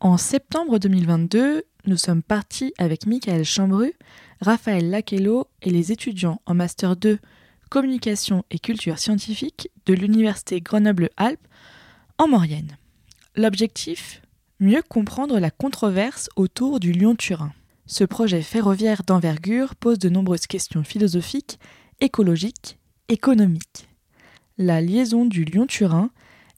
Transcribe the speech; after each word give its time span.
En 0.00 0.16
septembre 0.16 0.78
2022, 0.78 1.64
nous 1.86 1.96
sommes 1.96 2.22
partis 2.22 2.72
avec 2.78 3.04
Michael 3.04 3.44
Chambru, 3.44 3.94
Raphaël 4.40 4.90
Laquello 4.90 5.48
et 5.60 5.70
les 5.70 5.90
étudiants 5.90 6.40
en 6.46 6.54
Master 6.54 6.94
2 6.94 7.18
Communication 7.68 8.44
et 8.52 8.60
Culture 8.60 9.00
Scientifique 9.00 9.70
de 9.86 9.94
l'Université 9.94 10.60
Grenoble-Alpes 10.60 11.44
en 12.16 12.28
Maurienne. 12.28 12.76
L'objectif? 13.34 14.22
Mieux 14.60 14.82
comprendre 14.88 15.40
la 15.40 15.50
controverse 15.50 16.30
autour 16.36 16.78
du 16.78 16.92
Lyon-Turin. 16.92 17.52
Ce 17.86 18.04
projet 18.04 18.42
ferroviaire 18.42 19.02
d'envergure 19.02 19.74
pose 19.74 19.98
de 19.98 20.08
nombreuses 20.08 20.46
questions 20.46 20.84
philosophiques, 20.84 21.58
écologiques, 21.98 22.78
économiques. 23.08 23.88
La 24.58 24.80
liaison 24.80 25.24
du 25.24 25.44
Lyon-Turin 25.44 26.10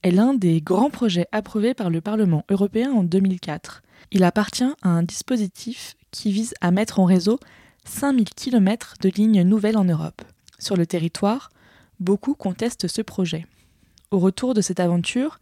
est 0.03 0.11
l'un 0.11 0.35
des 0.35 0.61
grands 0.61 0.91
projets 0.91 1.27
approuvés 1.33 1.75
par 1.75 1.91
le 1.91 2.01
Parlement 2.01 2.45
européen 2.49 2.93
en 2.93 3.05
2004. 3.05 3.83
Il 4.13 4.25
appartient 4.25 4.73
à 4.83 4.89
un 4.89 5.03
dispositif 5.03 5.97
qui 6.11 6.33
vise 6.33 6.55
à 6.61 6.71
mettre 6.71 7.01
en 7.01 7.05
réseau 7.05 7.39
5000 7.85 8.31
km 8.31 8.95
de 9.01 9.09
lignes 9.11 9.43
nouvelles 9.43 9.77
en 9.77 9.85
Europe. 9.85 10.23
Sur 10.59 10.77
le 10.77 10.87
territoire, 10.87 11.51
beaucoup 11.99 12.35
contestent 12.35 12.89
ce 12.89 13.03
projet. 13.03 13.47
Au 14.11 14.19
retour 14.19 14.55
de 14.55 14.61
cette 14.61 14.81
aventure, 14.81 15.39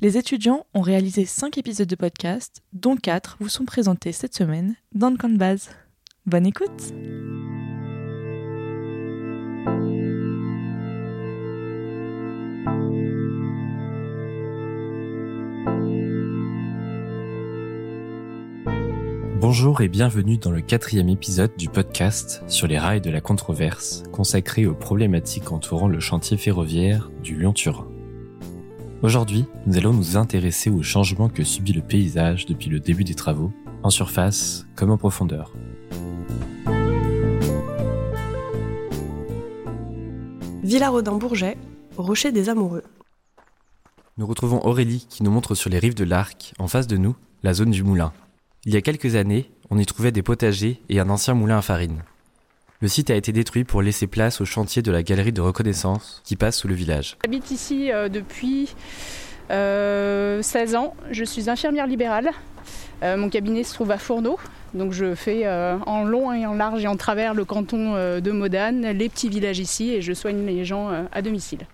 les 0.00 0.16
étudiants 0.16 0.66
ont 0.74 0.80
réalisé 0.80 1.24
5 1.24 1.58
épisodes 1.58 1.88
de 1.88 1.96
podcast, 1.96 2.62
dont 2.72 2.96
4 2.96 3.36
vous 3.40 3.48
sont 3.48 3.64
présentés 3.64 4.12
cette 4.12 4.34
semaine 4.34 4.76
dans 4.94 5.10
le 5.10 5.16
camp 5.16 5.28
de 5.28 5.36
base. 5.36 5.70
Bonne 6.26 6.46
écoute! 6.46 6.92
Bonjour 19.52 19.80
et 19.80 19.88
bienvenue 19.88 20.38
dans 20.38 20.52
le 20.52 20.60
quatrième 20.60 21.08
épisode 21.08 21.56
du 21.56 21.68
podcast 21.68 22.40
sur 22.46 22.68
les 22.68 22.78
rails 22.78 23.00
de 23.00 23.10
la 23.10 23.20
controverse, 23.20 24.04
consacré 24.12 24.64
aux 24.64 24.76
problématiques 24.76 25.50
entourant 25.50 25.88
le 25.88 25.98
chantier 25.98 26.36
ferroviaire 26.36 27.10
du 27.24 27.34
Lyon-Turin. 27.34 27.88
Aujourd'hui, 29.02 29.46
nous 29.66 29.76
allons 29.76 29.92
nous 29.92 30.16
intéresser 30.16 30.70
aux 30.70 30.84
changements 30.84 31.28
que 31.28 31.42
subit 31.42 31.72
le 31.72 31.82
paysage 31.82 32.46
depuis 32.46 32.70
le 32.70 32.78
début 32.78 33.02
des 33.02 33.16
travaux, 33.16 33.50
en 33.82 33.90
surface 33.90 34.66
comme 34.76 34.92
en 34.92 34.96
profondeur. 34.96 35.52
Villarodin-Bourget, 40.62 41.58
Rocher 41.96 42.30
des 42.30 42.50
Amoureux. 42.50 42.84
Nous 44.16 44.28
retrouvons 44.28 44.64
Aurélie 44.64 45.08
qui 45.10 45.24
nous 45.24 45.32
montre 45.32 45.56
sur 45.56 45.70
les 45.70 45.80
rives 45.80 45.96
de 45.96 46.04
l'Arc, 46.04 46.54
en 46.60 46.68
face 46.68 46.86
de 46.86 46.96
nous, 46.96 47.16
la 47.42 47.52
zone 47.52 47.72
du 47.72 47.82
moulin, 47.82 48.12
il 48.66 48.74
y 48.74 48.76
a 48.76 48.82
quelques 48.82 49.16
années, 49.16 49.50
on 49.70 49.78
y 49.78 49.86
trouvait 49.86 50.12
des 50.12 50.22
potagers 50.22 50.80
et 50.88 51.00
un 51.00 51.08
ancien 51.08 51.34
moulin 51.34 51.58
à 51.58 51.62
farine. 51.62 52.02
Le 52.80 52.88
site 52.88 53.10
a 53.10 53.14
été 53.14 53.32
détruit 53.32 53.64
pour 53.64 53.82
laisser 53.82 54.06
place 54.06 54.40
au 54.40 54.44
chantier 54.44 54.82
de 54.82 54.90
la 54.90 55.02
galerie 55.02 55.32
de 55.32 55.40
reconnaissance 55.40 56.20
qui 56.24 56.36
passe 56.36 56.58
sous 56.58 56.68
le 56.68 56.74
village. 56.74 57.16
J'habite 57.24 57.50
ici 57.50 57.90
euh, 57.92 58.08
depuis 58.08 58.66
16 59.48 59.50
euh, 59.50 60.40
ans. 60.76 60.94
Je 61.10 61.24
suis 61.24 61.48
infirmière 61.48 61.86
libérale. 61.86 62.30
Euh, 63.02 63.16
mon 63.16 63.30
cabinet 63.30 63.64
se 63.64 63.74
trouve 63.74 63.90
à 63.90 63.98
Fourneau. 63.98 64.38
Donc 64.72 64.92
je 64.92 65.14
fais 65.14 65.48
en 65.48 66.04
long 66.04 66.32
et 66.32 66.46
en 66.46 66.54
large 66.54 66.84
et 66.84 66.86
en 66.86 66.96
travers 66.96 67.34
le 67.34 67.44
canton 67.44 67.94
de 68.20 68.30
Modane, 68.30 68.92
les 68.92 69.08
petits 69.08 69.28
villages 69.28 69.58
ici 69.58 69.90
et 69.90 70.00
je 70.00 70.12
soigne 70.12 70.46
les 70.46 70.64
gens 70.64 70.90
à 71.10 71.22
domicile. 71.22 71.66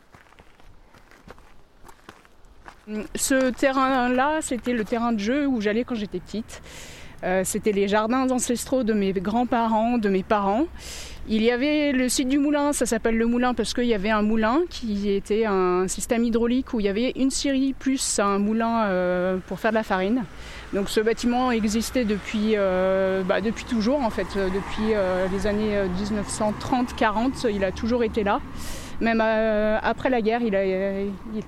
Ce 3.17 3.51
terrain-là, 3.51 4.39
c'était 4.43 4.73
le 4.73 4.85
terrain 4.85 5.13
de 5.13 5.19
jeu 5.19 5.47
où 5.47 5.61
j'allais 5.61 5.83
quand 5.83 5.97
j'étais 5.97 6.21
petite. 6.21 6.63
Euh, 7.25 7.43
c'était 7.45 7.73
les 7.73 7.89
jardins 7.89 8.31
ancestraux 8.31 8.85
de 8.85 8.93
mes 8.93 9.13
grands-parents, 9.13 9.99
de 9.99 10.09
mes 10.09 10.23
parents. 10.23 10.67
Il 11.29 11.43
y 11.43 11.51
avait 11.51 11.91
le 11.91 12.09
site 12.09 12.29
du 12.29 12.39
moulin, 12.39 12.73
ça 12.73 12.87
s'appelle 12.87 13.17
le 13.17 13.27
moulin 13.27 13.55
parce 13.55 13.75
qu'il 13.75 13.87
y 13.87 13.95
avait 13.95 14.11
un 14.11 14.23
moulin 14.23 14.61
qui 14.71 15.11
était 15.11 15.47
un 15.47 15.89
système 15.89 16.23
hydraulique 16.23 16.73
où 16.75 16.79
il 16.79 16.87
y 16.87 16.89
avait 16.89 17.11
une 17.17 17.33
scierie 17.33 17.73
plus 17.73 18.21
un 18.21 18.39
moulin 18.39 18.85
euh, 18.85 19.39
pour 19.49 19.59
faire 19.59 19.73
de 19.73 19.77
la 19.77 19.83
farine. 19.83 20.23
Donc 20.73 20.89
ce 20.89 21.01
bâtiment 21.01 21.51
existait 21.51 22.05
depuis, 22.05 22.53
euh, 22.55 23.25
bah, 23.25 23.41
depuis 23.41 23.65
toujours 23.65 24.03
en 24.03 24.11
fait, 24.11 24.29
depuis 24.37 24.95
les 25.33 25.47
années 25.49 25.81
1930-40, 26.01 27.51
il 27.53 27.65
a 27.65 27.73
toujours 27.73 28.05
été 28.05 28.23
là. 28.23 28.41
Même 29.01 29.21
après 29.21 30.11
la 30.11 30.21
guerre, 30.21 30.43
il 30.43 30.55
a, 30.55 30.65
il 30.65 31.43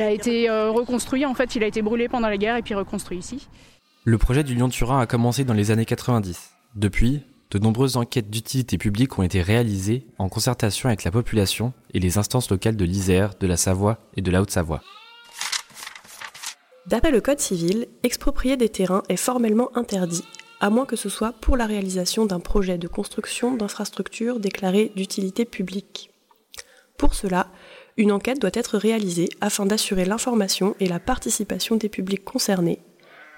a 0.00 0.10
été 0.10 0.48
euh, 0.48 0.70
reconstruit, 0.70 1.26
en 1.26 1.34
fait, 1.34 1.56
il 1.56 1.64
a 1.64 1.66
été 1.66 1.82
brûlé 1.82 2.08
pendant 2.08 2.28
la 2.28 2.36
guerre 2.36 2.56
et 2.56 2.62
puis 2.62 2.74
reconstruit 2.74 3.18
ici. 3.18 3.48
Le 4.04 4.18
projet 4.18 4.44
du 4.44 4.54
Lyon-Turin 4.54 5.00
a 5.00 5.06
commencé 5.06 5.44
dans 5.44 5.54
les 5.54 5.70
années 5.70 5.84
90. 5.84 6.50
Depuis, 6.74 7.22
de 7.52 7.58
nombreuses 7.58 7.96
enquêtes 7.96 8.30
d'utilité 8.30 8.78
publique 8.78 9.18
ont 9.18 9.22
été 9.22 9.42
réalisées 9.42 10.06
en 10.18 10.28
concertation 10.28 10.88
avec 10.88 11.04
la 11.04 11.10
population 11.10 11.72
et 11.92 12.00
les 12.00 12.16
instances 12.16 12.50
locales 12.50 12.76
de 12.76 12.84
l'Isère, 12.84 13.34
de 13.38 13.46
la 13.46 13.56
Savoie 13.56 13.98
et 14.16 14.22
de 14.22 14.30
la 14.30 14.40
Haute-Savoie. 14.40 14.80
D'après 16.86 17.10
le 17.10 17.20
Code 17.20 17.40
civil, 17.40 17.86
exproprier 18.02 18.56
des 18.56 18.68
terrains 18.68 19.02
est 19.08 19.16
formellement 19.16 19.68
interdit, 19.76 20.24
à 20.60 20.70
moins 20.70 20.86
que 20.86 20.96
ce 20.96 21.08
soit 21.08 21.32
pour 21.32 21.56
la 21.56 21.66
réalisation 21.66 22.24
d'un 22.24 22.40
projet 22.40 22.78
de 22.78 22.88
construction 22.88 23.54
d'infrastructures 23.54 24.40
déclarées 24.40 24.92
d'utilité 24.96 25.44
publique. 25.44 26.11
Pour 27.02 27.14
cela, 27.14 27.48
une 27.96 28.12
enquête 28.12 28.40
doit 28.40 28.52
être 28.54 28.78
réalisée 28.78 29.28
afin 29.40 29.66
d'assurer 29.66 30.04
l'information 30.04 30.76
et 30.78 30.86
la 30.86 31.00
participation 31.00 31.74
des 31.74 31.88
publics 31.88 32.22
concernés, 32.22 32.78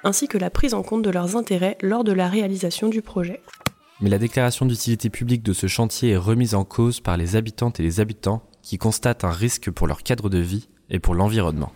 ainsi 0.05 0.29
que 0.29 0.37
la 0.37 0.51
prise 0.51 0.75
en 0.75 0.83
compte 0.83 1.01
de 1.01 1.09
leurs 1.09 1.35
intérêts 1.35 1.79
lors 1.81 2.05
de 2.05 2.13
la 2.13 2.29
réalisation 2.29 2.91
du 2.91 3.01
projet. 3.01 3.41
Mais 4.03 4.11
la 4.11 4.19
déclaration 4.19 4.67
d'utilité 4.67 5.09
publique 5.09 5.43
de 5.43 5.55
ce 5.55 5.67
chantier 5.67 6.11
est 6.11 6.19
remise 6.19 6.55
en 6.55 6.65
cause 6.65 7.01
par 7.01 7.17
les 7.17 7.37
habitantes 7.37 7.81
et 7.81 7.83
les 7.83 8.01
habitants 8.01 8.43
qui 8.61 8.77
constatent 8.77 9.25
un 9.25 9.33
risque 9.33 9.71
pour 9.71 9.87
leur 9.87 10.03
cadre 10.03 10.29
de 10.29 10.41
vie 10.41 10.69
et 10.91 10.99
pour 10.99 11.15
l'environnement 11.15 11.73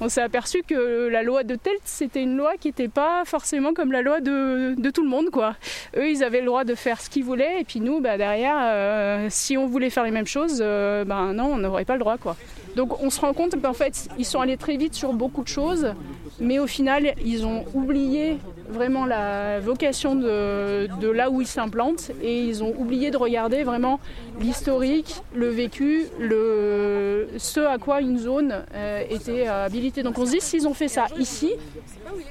on 0.00 0.08
s'est 0.08 0.22
aperçu 0.22 0.62
que 0.66 1.08
la 1.08 1.22
loi 1.22 1.44
de 1.44 1.54
Telt, 1.54 1.80
c'était 1.84 2.22
une 2.22 2.36
loi 2.36 2.52
qui 2.58 2.68
n'était 2.68 2.88
pas 2.88 3.24
forcément 3.24 3.72
comme 3.74 3.92
la 3.92 4.02
loi 4.02 4.20
de, 4.20 4.90
tout 4.90 5.02
le 5.02 5.08
monde. 5.08 5.30
Quoi. 5.30 5.56
Eux, 5.96 6.08
ils 6.08 6.22
avaient 6.22 6.40
le 6.40 6.46
droit 6.46 6.64
de 6.64 6.74
faire 6.74 7.00
ce 7.00 7.08
qu'ils 7.08 7.24
voulaient, 7.24 7.60
et 7.60 7.64
puis 7.64 7.80
nous, 7.80 8.00
bah, 8.00 8.16
derrière, 8.18 8.56
euh, 8.60 9.26
si 9.30 9.56
on 9.56 9.66
voulait 9.66 9.90
faire 9.90 10.04
les 10.04 10.10
mêmes 10.10 10.26
choses, 10.26 10.58
euh, 10.60 11.04
bah, 11.04 11.32
non, 11.32 11.52
on 11.52 11.56
n'aurait 11.58 11.84
pas 11.84 11.94
le 11.94 12.00
droit. 12.00 12.18
Quoi. 12.18 12.36
Donc 12.76 13.02
on 13.02 13.10
se 13.10 13.20
rend 13.20 13.32
compte 13.34 13.60
qu'en 13.60 13.72
fait, 13.72 14.08
ils 14.18 14.24
sont 14.24 14.40
allés 14.40 14.56
très 14.56 14.76
vite 14.76 14.94
sur 14.94 15.12
beaucoup 15.12 15.42
de 15.42 15.48
choses, 15.48 15.92
mais 16.40 16.58
au 16.58 16.66
final, 16.66 17.14
ils 17.24 17.44
ont 17.46 17.64
oublié 17.74 18.38
vraiment 18.68 19.04
la 19.04 19.60
vocation 19.60 20.14
de, 20.14 21.10
là 21.10 21.30
où 21.30 21.40
ils 21.40 21.46
s'implantent 21.46 22.10
et 22.22 22.42
ils 22.42 22.62
ont 22.64 22.74
oublié 22.78 23.10
de 23.10 23.16
regarder 23.16 23.62
vraiment 23.64 24.00
l'historique, 24.40 25.16
le 25.34 25.48
vécu, 25.48 26.06
ce 26.20 27.60
à 27.60 27.78
quoi 27.78 28.00
une 28.00 28.18
zone 28.18 28.64
euh, 28.74 29.02
était 29.10 29.46
habilitée. 29.46 30.02
Donc 30.02 30.18
on 30.18 30.26
se 30.26 30.32
dit, 30.32 30.40
s'ils 30.40 30.66
ont 30.66 30.74
fait 30.74 30.88
ça 30.88 31.06
ici, 31.18 31.52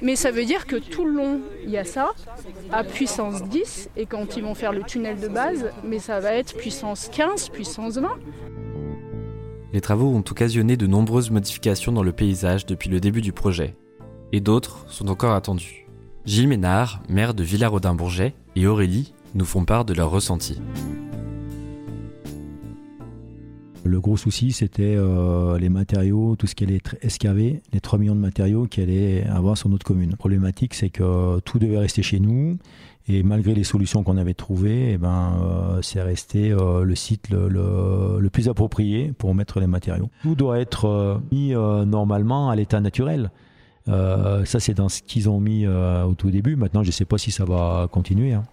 mais 0.00 0.16
ça 0.16 0.30
veut 0.30 0.44
dire 0.44 0.66
que 0.66 0.76
tout 0.76 1.04
le 1.04 1.12
long, 1.12 1.40
il 1.64 1.70
y 1.70 1.78
a 1.78 1.84
ça, 1.84 2.10
à 2.72 2.84
puissance 2.84 3.42
10, 3.44 3.90
et 3.96 4.06
quand 4.06 4.36
ils 4.36 4.42
vont 4.42 4.54
faire 4.54 4.72
le 4.72 4.82
tunnel 4.82 5.20
de 5.20 5.28
base, 5.28 5.70
mais 5.84 5.98
ça 5.98 6.20
va 6.20 6.34
être 6.34 6.56
puissance 6.56 7.08
15, 7.12 7.50
puissance 7.50 7.98
20. 7.98 8.08
Les 9.72 9.80
travaux 9.80 10.08
ont 10.08 10.24
occasionné 10.30 10.76
de 10.76 10.86
nombreuses 10.86 11.30
modifications 11.30 11.92
dans 11.92 12.02
le 12.02 12.12
paysage 12.12 12.66
depuis 12.66 12.90
le 12.90 13.00
début 13.00 13.22
du 13.22 13.32
projet, 13.32 13.74
et 14.32 14.40
d'autres 14.40 14.84
sont 14.88 15.08
encore 15.08 15.34
attendus. 15.34 15.86
Gilles 16.24 16.48
Ménard, 16.48 17.02
maire 17.08 17.34
de 17.34 17.42
Villarodin-Bourget, 17.42 18.34
et 18.56 18.66
Aurélie 18.66 19.12
nous 19.34 19.44
font 19.44 19.64
part 19.64 19.84
de 19.84 19.94
leurs 19.94 20.10
ressentis. 20.10 20.60
Le 23.84 24.00
gros 24.00 24.16
souci, 24.16 24.52
c'était 24.52 24.94
euh, 24.96 25.58
les 25.58 25.68
matériaux, 25.68 26.36
tout 26.36 26.46
ce 26.46 26.54
qui 26.54 26.62
allait 26.62 26.76
être 26.76 26.94
excavé, 27.02 27.62
les 27.72 27.80
3 27.80 27.98
millions 27.98 28.14
de 28.14 28.20
matériaux 28.20 28.66
qu'il 28.66 28.84
allait 28.84 29.24
avoir 29.24 29.58
sur 29.58 29.68
notre 29.68 29.84
commune. 29.84 30.10
La 30.10 30.16
problématique, 30.16 30.74
c'est 30.74 30.90
que 30.90 31.40
tout 31.40 31.58
devait 31.58 31.78
rester 31.78 32.02
chez 32.02 32.20
nous. 32.20 32.58
Et 33.08 33.24
malgré 33.24 33.54
les 33.54 33.64
solutions 33.64 34.04
qu'on 34.04 34.16
avait 34.18 34.34
trouvées, 34.34 34.92
eh 34.92 34.98
ben, 34.98 35.32
euh, 35.42 35.82
c'est 35.82 36.00
resté 36.00 36.52
euh, 36.52 36.84
le 36.84 36.94
site 36.94 37.28
le, 37.30 38.28
plus 38.32 38.48
approprié 38.48 39.12
pour 39.18 39.34
mettre 39.34 39.58
les 39.58 39.66
matériaux. 39.66 40.08
Tout 40.22 40.36
doit 40.36 40.60
être 40.60 41.20
mis 41.32 41.50
normalement 41.50 42.50
à 42.50 42.56
l'état 42.56 42.80
naturel. 42.80 43.32
Ça, 43.86 44.60
c'est 44.60 44.74
dans 44.74 44.88
ce 44.88 45.02
qu'ils 45.02 45.28
ont 45.28 45.40
mis 45.40 45.66
au 45.66 46.14
tout 46.14 46.30
début. 46.30 46.56
Maintenant, 46.56 46.82
je 46.82 46.88
ne 46.88 46.92
sais 46.92 47.04
pas 47.04 47.18
si 47.18 47.30
ça 47.30 47.44
va 47.44 47.88
continuer. 47.90 48.32
Hein. 48.32 48.44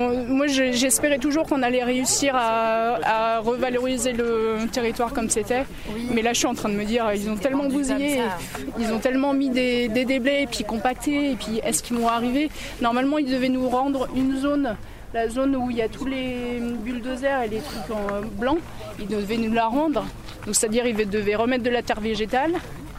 Moi, 0.00 0.46
j'espérais 0.46 1.18
toujours 1.18 1.44
qu'on 1.44 1.62
allait 1.62 1.82
réussir 1.82 2.32
à, 2.36 3.40
revaloriser 3.40 4.12
le 4.12 4.58
territoire 4.70 5.12
comme 5.12 5.28
c'était. 5.28 5.64
Mais 6.12 6.22
là, 6.22 6.32
je 6.32 6.38
suis 6.38 6.46
en 6.46 6.54
train 6.54 6.68
de 6.68 6.74
me 6.74 6.84
dire, 6.84 7.10
ils 7.14 7.28
ont 7.28 7.36
tellement 7.36 7.68
bousillé, 7.68 8.20
ils 8.78 8.92
ont 8.92 9.00
tellement 9.00 9.34
mis 9.34 9.50
des, 9.50 9.88
déblais, 9.88 10.44
et 10.44 10.46
puis 10.46 10.62
compacté, 10.62 11.32
et 11.32 11.34
puis 11.34 11.60
est-ce 11.64 11.82
qu'ils 11.82 11.96
vont 11.96 12.08
arriver? 12.08 12.48
Normalement, 12.80 13.18
ils 13.18 13.30
devaient 13.30 13.48
nous 13.48 13.68
rendre 13.68 14.08
une 14.14 14.36
zone 14.36 14.76
la 15.14 15.26
zone 15.26 15.56
où 15.56 15.70
il 15.70 15.78
y 15.78 15.80
a 15.80 15.88
tous 15.88 16.04
les 16.04 16.60
bulldozers 16.84 17.42
et 17.42 17.48
les 17.48 17.60
trucs 17.60 17.90
en 17.90 18.26
blanc, 18.38 18.58
ils 19.00 19.06
devaient 19.06 19.38
nous 19.38 19.54
la 19.54 19.66
rendre. 19.66 20.04
Donc 20.44 20.54
c'est-à-dire 20.54 20.86
ils 20.86 21.08
devaient 21.08 21.34
remettre 21.34 21.64
de 21.64 21.70
la 21.70 21.80
terre 21.80 22.00
végétale 22.00 22.52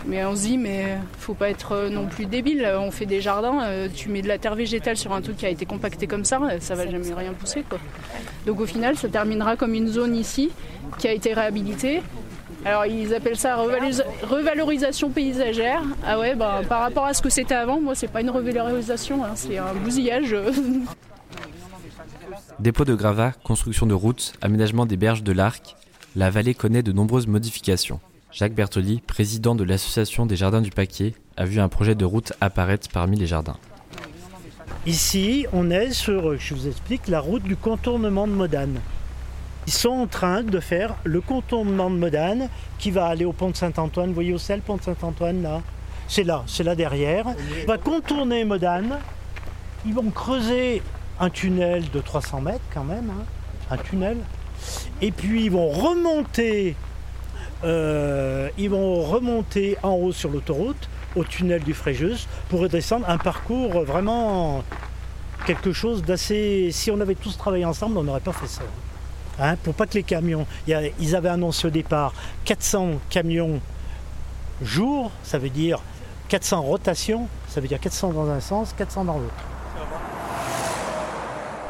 Mais 0.06 0.26
on 0.26 0.36
se 0.36 0.42
dit, 0.42 0.58
mais 0.58 0.98
faut 1.18 1.34
pas 1.34 1.50
être 1.50 1.74
euh, 1.74 1.90
non 1.90 2.08
plus 2.08 2.26
débile. 2.26 2.68
On 2.78 2.92
fait 2.92 3.06
des 3.06 3.22
jardins, 3.22 3.64
euh, 3.64 3.88
tu 3.94 4.10
mets 4.10 4.22
de 4.22 4.28
la 4.28 4.38
terre 4.38 4.56
végétale 4.56 4.98
sur 4.98 5.14
un 5.14 5.22
truc 5.22 5.38
qui 5.38 5.46
a 5.46 5.50
été 5.50 5.66
compacté 5.66 6.08
comme 6.08 6.26
ça, 6.26 6.40
ça 6.60 6.76
va 6.76 6.90
jamais 6.90 7.14
rien 7.14 7.34
pousser. 7.34 7.64
Quoi. 7.68 7.80
Donc 8.46 8.60
au 8.60 8.66
final, 8.66 8.96
ça 8.98 9.10
terminera 9.10 9.56
comme 9.56 9.74
une 9.74 9.88
zone 9.88 10.16
ici 10.16 10.52
qui 10.98 11.08
a 11.08 11.12
été 11.12 11.34
réhabilitée. 11.34 12.02
Alors 12.66 12.86
ils 12.86 13.14
appellent 13.14 13.38
ça 13.38 13.56
revalorisation 13.56 15.10
paysagère. 15.10 15.82
Ah 16.06 16.20
ouais, 16.20 16.36
bah, 16.36 16.62
par 16.68 16.82
rapport 16.82 17.06
à 17.06 17.14
ce 17.14 17.22
que 17.22 17.30
c'était 17.30 17.56
avant, 17.56 17.80
moi 17.80 17.96
c'est 17.96 18.10
pas 18.10 18.22
une 18.22 18.30
revalorisation, 18.30 19.24
hein, 19.24 19.32
c'est 19.36 19.58
un 19.58 19.74
bousillage. 19.74 20.36
Dépôt 22.60 22.84
de 22.84 22.96
gravats, 22.96 23.32
construction 23.44 23.86
de 23.86 23.94
routes, 23.94 24.34
aménagement 24.42 24.86
des 24.86 24.98
berges 24.98 25.24
de 25.24 25.32
l'Arc, 25.32 25.78
la 26.18 26.30
vallée 26.30 26.54
connaît 26.54 26.84
de 26.84 26.92
nombreuses 26.92 27.28
modifications. 27.28 28.02
Jacques 28.32 28.54
Bertoli, 28.54 29.02
président 29.02 29.56
de 29.56 29.64
l'association 29.64 30.28
des 30.28 30.36
jardins 30.36 30.62
du 30.62 30.70
Paquet, 30.70 31.14
a 31.36 31.46
vu 31.46 31.60
un 31.60 31.68
projet 31.68 31.96
de 31.96 32.06
route 32.06 32.34
apparaître 32.42 32.88
parmi 32.90 33.18
les 33.18 33.26
jardins. 33.26 33.58
Ici, 34.86 35.48
on 35.52 35.72
est 35.72 35.92
sur, 35.92 36.38
je 36.38 36.54
vous 36.54 36.68
explique, 36.68 37.08
la 37.08 37.20
route 37.20 37.42
du 37.42 37.56
contournement 37.56 38.28
de 38.28 38.34
Modane. 38.34 38.80
Ils 39.66 39.74
sont 39.74 39.90
en 39.90 40.08
train 40.08 40.44
de 40.44 40.60
faire 40.60 40.96
le 41.04 41.22
contournement 41.22 41.90
de 41.90 41.96
Modane 41.96 42.50
qui 42.78 42.92
va 42.92 43.08
aller 43.08 43.26
au 43.26 43.34
pont 43.34 43.50
de 43.50 43.56
Saint-Antoine. 43.56 44.10
Vous 44.10 44.16
voyez 44.16 44.34
où 44.34 44.38
c'est 44.38 44.56
le 44.56 44.62
pont 44.62 44.78
de 44.78 44.84
Saint-Antoine 44.84 45.42
là? 45.42 45.62
C'est 46.08 46.24
là, 46.24 46.44
c'est 46.48 46.64
là 46.64 46.76
derrière. 46.76 47.26
On 47.28 47.68
va 47.68 47.78
contourner 47.78 48.46
Modane. 48.46 49.00
Ils 49.86 49.94
vont 49.94 50.10
creuser 50.12 50.82
un 51.20 51.30
tunnel 51.30 51.90
de 51.92 52.00
300 52.00 52.42
mètres 52.42 52.66
quand 52.74 52.84
même, 52.84 53.10
hein. 53.10 53.24
un 53.72 53.78
tunnel. 53.78 54.18
Et 55.02 55.12
puis 55.12 55.46
ils 55.46 55.52
vont 55.52 55.70
remonter, 55.70 56.76
euh, 57.64 58.50
ils 58.58 58.70
vont 58.70 59.02
remonter 59.04 59.78
en 59.84 59.92
haut 59.92 60.12
sur 60.12 60.30
l'autoroute, 60.30 60.90
au 61.16 61.24
tunnel 61.24 61.64
du 61.64 61.74
Fréjus, 61.74 62.28
pour 62.50 62.62
redescendre 62.62 63.10
un 63.10 63.18
parcours 63.18 63.84
vraiment 63.84 64.64
quelque 65.46 65.74
chose 65.74 66.04
d'assez. 66.04 66.70
Si 66.72 66.92
on 66.92 67.00
avait 67.02 67.16
tous 67.16 67.38
travaillé 67.38 67.66
ensemble, 67.66 67.98
on 67.98 68.04
n'aurait 68.04 68.20
pas 68.20 68.34
fait 68.34 68.48
ça. 68.48 68.62
Hein, 69.40 69.56
pour 69.64 69.74
pas 69.74 69.88
que 69.88 69.94
les 69.94 70.04
camions. 70.04 70.46
ils 70.68 71.16
avaient 71.16 71.30
annoncé 71.30 71.68
au 71.68 71.72
départ 71.72 72.14
400 72.46 73.00
camions 73.10 73.62
jour, 74.62 75.12
ça 75.24 75.38
veut 75.38 75.50
dire 75.50 75.80
400 76.28 76.62
rotations, 76.62 77.28
ça 77.48 77.62
veut 77.62 77.68
dire 77.68 77.80
400 77.80 78.12
dans 78.12 78.30
un 78.30 78.42
sens, 78.42 78.74
400 78.78 79.06
dans 79.06 79.18
l'autre. 79.18 79.34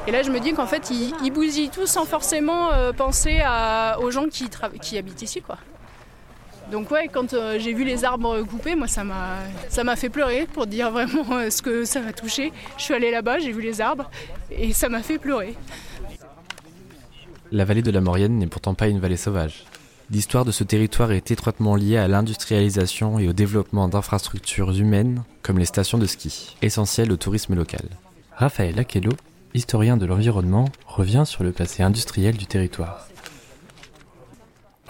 Et 0.07 0.11
là, 0.11 0.23
je 0.23 0.31
me 0.31 0.39
dis 0.39 0.53
qu'en 0.53 0.65
fait, 0.65 0.89
ils, 0.89 1.31
bousillent 1.31 1.69
tous 1.69 1.85
sans 1.85 2.05
forcément 2.05 2.71
euh, 2.71 2.91
penser 2.91 3.41
aux 4.01 4.09
gens 4.09 4.25
qui, 4.27 4.49
qui 4.81 4.97
habitent 4.97 5.21
ici, 5.21 5.41
quoi. 5.41 5.57
Donc 6.71 6.91
ouais, 6.91 7.09
quand 7.11 7.33
euh, 7.33 7.57
j'ai 7.59 7.73
vu 7.73 7.83
les 7.83 8.05
arbres 8.05 8.41
coupés, 8.43 8.75
moi 8.75 8.87
ça 8.87 9.03
m'a 9.03 9.37
ça 9.69 9.83
m'a 9.83 9.95
fait 9.95 10.09
pleurer 10.09 10.45
pour 10.45 10.67
dire 10.67 10.91
vraiment 10.97 11.37
euh, 11.37 11.49
ce 11.49 11.61
que 11.61 11.85
ça 11.85 11.99
m'a 12.01 12.13
touché. 12.13 12.51
Je 12.77 12.83
suis 12.83 12.93
allée 12.93 13.11
là-bas, 13.11 13.39
j'ai 13.39 13.51
vu 13.51 13.61
les 13.61 13.81
arbres 13.81 14.09
et 14.51 14.73
ça 14.73 14.89
m'a 14.89 15.01
fait 15.01 15.17
pleurer. 15.17 15.55
La 17.51 17.65
vallée 17.65 17.81
de 17.81 17.91
la 17.91 18.01
Maurienne 18.01 18.37
n'est 18.37 18.47
pourtant 18.47 18.75
pas 18.75 18.87
une 18.87 18.99
vallée 18.99 19.17
sauvage. 19.17 19.65
L'histoire 20.11 20.45
de 20.45 20.51
ce 20.51 20.63
territoire 20.63 21.11
est 21.11 21.31
étroitement 21.31 21.75
liée 21.75 21.97
à 21.97 22.07
l'industrialisation 22.07 23.19
et 23.19 23.27
au 23.27 23.33
développement 23.33 23.87
d'infrastructures 23.87 24.71
humaines 24.71 25.23
comme 25.41 25.59
les 25.59 25.65
stations 25.65 25.97
de 25.97 26.05
ski, 26.05 26.55
essentielles 26.61 27.11
au 27.11 27.17
tourisme 27.17 27.55
local. 27.55 27.85
Raphaël 28.35 28.79
Aquello, 28.79 29.11
historien 29.53 29.97
de 29.97 30.05
l'environnement, 30.05 30.65
revient 30.87 31.23
sur 31.25 31.43
le 31.43 31.51
passé 31.51 31.83
industriel 31.83 32.37
du 32.37 32.45
territoire. 32.45 33.08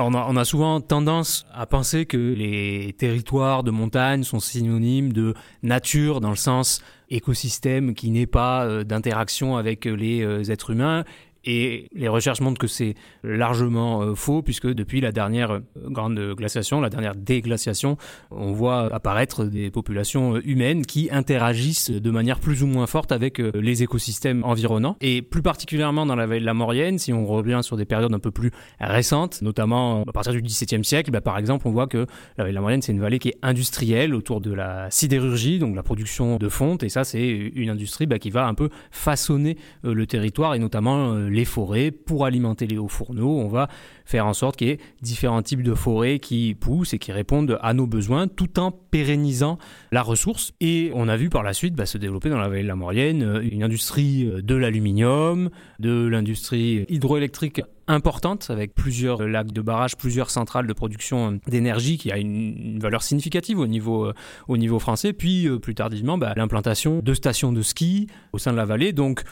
On 0.02 0.14
a, 0.14 0.26
on 0.30 0.38
a, 0.38 0.46
souvent 0.46 0.80
tendance 0.80 1.46
à 1.54 1.66
penser 1.66 2.06
que 2.06 2.18
les 2.18 2.96
territoires 2.98 3.64
de 3.64 3.72
montagne 3.72 4.24
sont 4.24 4.40
synonymes 4.40 5.12
de 5.12 5.34
nature 5.62 6.22
dans 6.22 6.30
le 6.30 6.38
sens 6.38 6.82
écosystème 7.10 7.94
qui 7.94 8.10
n'est 8.10 8.28
pas 8.28 8.66
euh, 8.66 8.84
d'interaction 8.84 9.58
avec 9.58 9.86
les 9.86 10.22
euh, 10.22 10.44
êtres 10.50 10.70
humains 10.70 11.04
et 11.46 11.88
les 11.94 12.08
recherches 12.08 12.42
montrent 12.42 12.60
que 12.60 12.68
c'est 12.68 12.96
largement 13.24 14.02
euh, 14.02 14.16
faux, 14.16 14.42
puisque 14.42 14.68
depuis 14.68 15.02
la 15.02 15.12
dernière 15.12 15.52
euh, 15.52 15.62
grande 15.76 16.20
glaciation, 16.36 16.82
la 16.82 16.90
dernière 16.90 17.16
déglaciation, 17.16 17.98
on 18.32 18.52
voit 18.52 18.94
apparaître 18.94 19.46
des 19.46 19.72
populations 19.72 20.36
euh, 20.36 20.42
humaines 20.44 20.86
qui 20.86 21.10
interagissent 21.12 21.92
de 21.92 22.12
manière 22.12 22.40
plus 22.40 22.64
ou 22.64 22.68
moins 22.68 22.88
forte 22.88 23.12
avec 23.12 23.40
les 23.40 23.84
écosystèmes 23.84 24.44
environnants. 24.44 24.98
Et 25.02 25.22
plus 25.22 25.42
particulièrement 25.42 26.06
dans 26.06 26.16
la 26.16 26.26
vallée 26.26 26.42
de 26.42 26.46
la 26.46 26.54
Maurienne, 26.54 26.98
si 26.98 27.14
on 27.14 27.26
revient 27.26 27.60
sur 27.62 27.78
des 27.78 27.86
périodes 27.86 28.14
un 28.14 28.20
peu 28.20 28.32
plus 28.32 28.52
récentes, 28.80 29.42
notamment 29.42 30.04
à 30.08 30.12
partir 30.12 30.34
du 30.34 30.42
XVIIe 30.42 30.84
siècle, 30.84 31.12
bah, 31.12 31.22
par 31.22 31.38
exemple, 31.38 31.68
on 31.68 31.72
voit 31.72 31.88
que 31.88 32.06
la 32.38 32.44
vallée 32.44 32.52
de 32.52 32.56
la 32.56 32.62
Maurienne, 32.62 32.82
c'est 32.82 32.92
une 32.92 33.00
vallée 33.00 33.20
qui 33.20 33.30
est 33.30 33.38
industrielle 33.42 34.14
autour 34.14 34.42
de 34.42 34.54
la 34.54 34.90
sidérurgie, 34.92 35.60
donc 35.60 35.76
la 35.76 35.84
production 35.84 36.38
de 36.38 36.50
fonte, 36.50 36.84
et 36.84 36.90
ça, 36.90 37.04
c'est 37.04 37.28
une 37.28 37.70
industrie 37.70 38.08
bah, 38.08 38.20
qui 38.20 38.30
va 38.30 38.48
un 38.48 38.54
peu 38.54 38.70
façonner 38.92 39.58
le 39.84 40.06
territoire, 40.06 40.56
et 40.56 40.60
notamment 40.60 41.14
les 41.30 41.46
forêts 41.46 41.92
pour 41.92 42.26
alimenter 42.26 42.68
les 42.68 42.78
hauts 42.78 42.88
fourneaux. 42.88 43.40
On 43.40 43.48
va 43.48 43.70
faire 44.06 44.26
en 44.26 44.34
sorte 44.34 44.58
qu'il 44.58 44.68
y 44.68 44.72
ait 44.72 44.80
différents 45.02 45.42
types 45.42 45.64
de 45.64 45.74
forêts 45.74 46.20
qui 46.20 46.56
poussent 46.60 46.94
et 46.94 47.00
qui 47.00 47.12
répondent 47.12 47.60
à 47.62 47.74
nos 47.74 47.88
besoins 47.88 48.28
tout 48.28 48.60
en 48.60 48.72
pérennisant 48.72 49.58
la 49.92 50.02
ressource. 50.02 50.54
Et 50.60 50.92
on 50.96 51.08
a 51.08 51.16
vu 51.16 51.30
par 51.30 51.44
la 51.44 51.54
suite 51.54 51.76
bah, 51.76 51.86
se 51.86 51.98
développer 51.98 52.30
dans 52.30 52.40
la 52.40 52.50
vallée 52.50 52.64
de 52.64 52.68
la 52.68 52.76
Maurienne 52.76 53.24
euh, 53.24 53.42
une 53.42 53.64
industrie 53.64 54.26
euh, 54.26 54.42
de 54.42 54.56
l'aluminium, 54.56 55.50
de 55.80 56.08
l'industrie 56.08 56.86
hydroélectrique 56.90 57.62
importante 57.88 58.50
avec 58.50 58.76
plusieurs 58.76 59.24
lacs 59.24 59.52
de 59.52 59.62
barrage, 59.62 59.96
plusieurs 59.96 60.30
centrales 60.30 60.68
de 60.68 60.74
production 60.74 61.40
d'énergie 61.48 61.98
qui 61.98 62.12
a 62.12 62.18
une, 62.18 62.80
valeur 62.80 63.02
significative 63.02 63.60
au 63.60 63.68
niveau, 63.68 64.06
euh, 64.06 64.14
au 64.48 64.58
niveau 64.58 64.80
français. 64.80 65.14
Puis 65.14 65.48
plus 65.60 65.76
tardivement, 65.76 66.18
bah, 66.18 66.34
l'implantation 66.36 67.00
de 67.04 67.14
stations 67.14 67.52
de 67.52 67.62
ski 67.62 68.08
au 68.34 68.38
sein 68.38 68.52
de 68.52 68.58
la 68.58 68.66
vallée. 68.66 68.94
Donc 68.94 69.24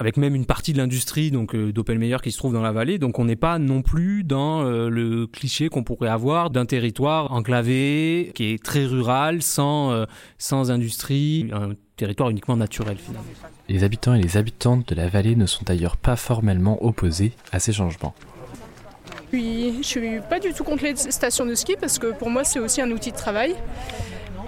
avec 0.00 0.16
même 0.16 0.34
une 0.34 0.46
partie 0.46 0.72
de 0.72 0.78
l'industrie 0.78 1.30
donc 1.30 1.54
euh, 1.54 1.72
d'Opelmeyer 1.72 2.16
qui 2.22 2.32
se 2.32 2.38
trouve 2.38 2.54
dans 2.54 2.62
la 2.62 2.72
vallée. 2.72 2.98
Donc 2.98 3.18
on 3.18 3.26
n'est 3.26 3.36
pas 3.36 3.58
non 3.58 3.82
plus 3.82 4.24
dans 4.24 4.62
euh, 4.62 4.88
le 4.88 5.26
cliché 5.26 5.68
qu'on 5.68 5.84
pourrait 5.84 6.08
avoir 6.08 6.48
d'un 6.48 6.64
territoire 6.64 7.30
enclavé 7.32 8.32
qui 8.34 8.54
est 8.54 8.64
très 8.64 8.86
rural, 8.86 9.42
sans, 9.42 9.92
euh, 9.92 10.06
sans 10.38 10.70
industrie, 10.70 11.50
un 11.52 11.74
territoire 11.96 12.30
uniquement 12.30 12.56
naturel 12.56 12.96
finalement. 12.96 13.28
Les 13.68 13.84
habitants 13.84 14.14
et 14.14 14.22
les 14.22 14.38
habitantes 14.38 14.88
de 14.88 14.94
la 14.94 15.06
vallée 15.06 15.36
ne 15.36 15.44
sont 15.44 15.64
d'ailleurs 15.66 15.98
pas 15.98 16.16
formellement 16.16 16.82
opposés 16.82 17.32
à 17.52 17.60
ces 17.60 17.74
changements. 17.74 18.14
Oui, 19.34 19.74
je 19.82 19.86
suis 19.86 20.20
pas 20.30 20.40
du 20.40 20.54
tout 20.54 20.64
contre 20.64 20.84
les 20.84 20.96
stations 20.96 21.44
de 21.44 21.54
ski 21.54 21.76
parce 21.78 21.98
que 21.98 22.06
pour 22.06 22.30
moi 22.30 22.42
c'est 22.42 22.58
aussi 22.58 22.80
un 22.80 22.90
outil 22.90 23.12
de 23.12 23.16
travail. 23.16 23.54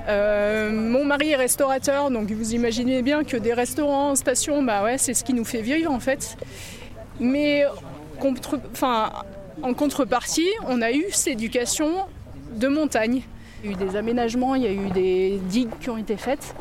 Euh, 0.09 0.71
mon 0.71 1.05
mari 1.05 1.31
est 1.31 1.37
restaurateur, 1.37 2.11
donc 2.11 2.31
vous 2.31 2.55
imaginez 2.55 3.03
bien 3.03 3.23
que 3.25 3.37
des 3.37 3.53
restaurants 3.53 4.11
en 4.11 4.15
station, 4.17 4.63
bah 4.63 4.83
ouais, 4.83 4.99
c'est 4.99 5.15
ce 5.15 5.23
qui 5.23 5.33
nous 5.33 5.45
fait 5.45 5.63
vivre 5.63 5.91
en 5.91 6.01
fait. 6.01 6.37
Mais 7.21 7.65
en 9.63 9.75
contrepartie, 9.75 10.49
on 10.69 10.83
a 10.83 10.93
eu 10.93 11.05
cette 11.11 11.35
éducation 11.35 12.07
de 12.55 12.69
montagne. 12.69 13.23
Il 13.63 13.71
y 13.71 13.75
a 13.75 13.77
eu 13.77 13.79
des 13.79 13.97
aménagements, 13.97 14.55
il 14.55 14.63
y 14.63 14.67
a 14.67 14.73
eu 14.73 14.91
des 14.91 15.39
digues 15.45 15.71
qui 15.81 15.91
ont 15.91 15.99
été 15.99 16.17
faites. 16.17 16.55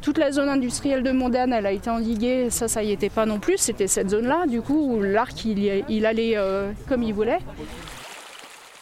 Toute 0.00 0.18
la 0.18 0.30
zone 0.30 0.48
industrielle 0.48 1.02
de 1.02 1.10
Mondane, 1.10 1.52
elle 1.52 1.66
a 1.66 1.72
été 1.72 1.90
endiguée, 1.90 2.48
ça, 2.50 2.68
ça 2.68 2.82
y 2.82 2.92
était 2.92 3.10
pas 3.10 3.26
non 3.26 3.38
plus. 3.40 3.58
C'était 3.58 3.88
cette 3.88 4.10
zone-là, 4.10 4.46
du 4.46 4.60
coup, 4.60 4.94
où 4.94 5.02
l'arc, 5.02 5.44
il, 5.44 6.06
allait 6.06 6.36
euh, 6.36 6.70
comme 6.88 7.02
il 7.02 7.12
voulait. 7.12 7.40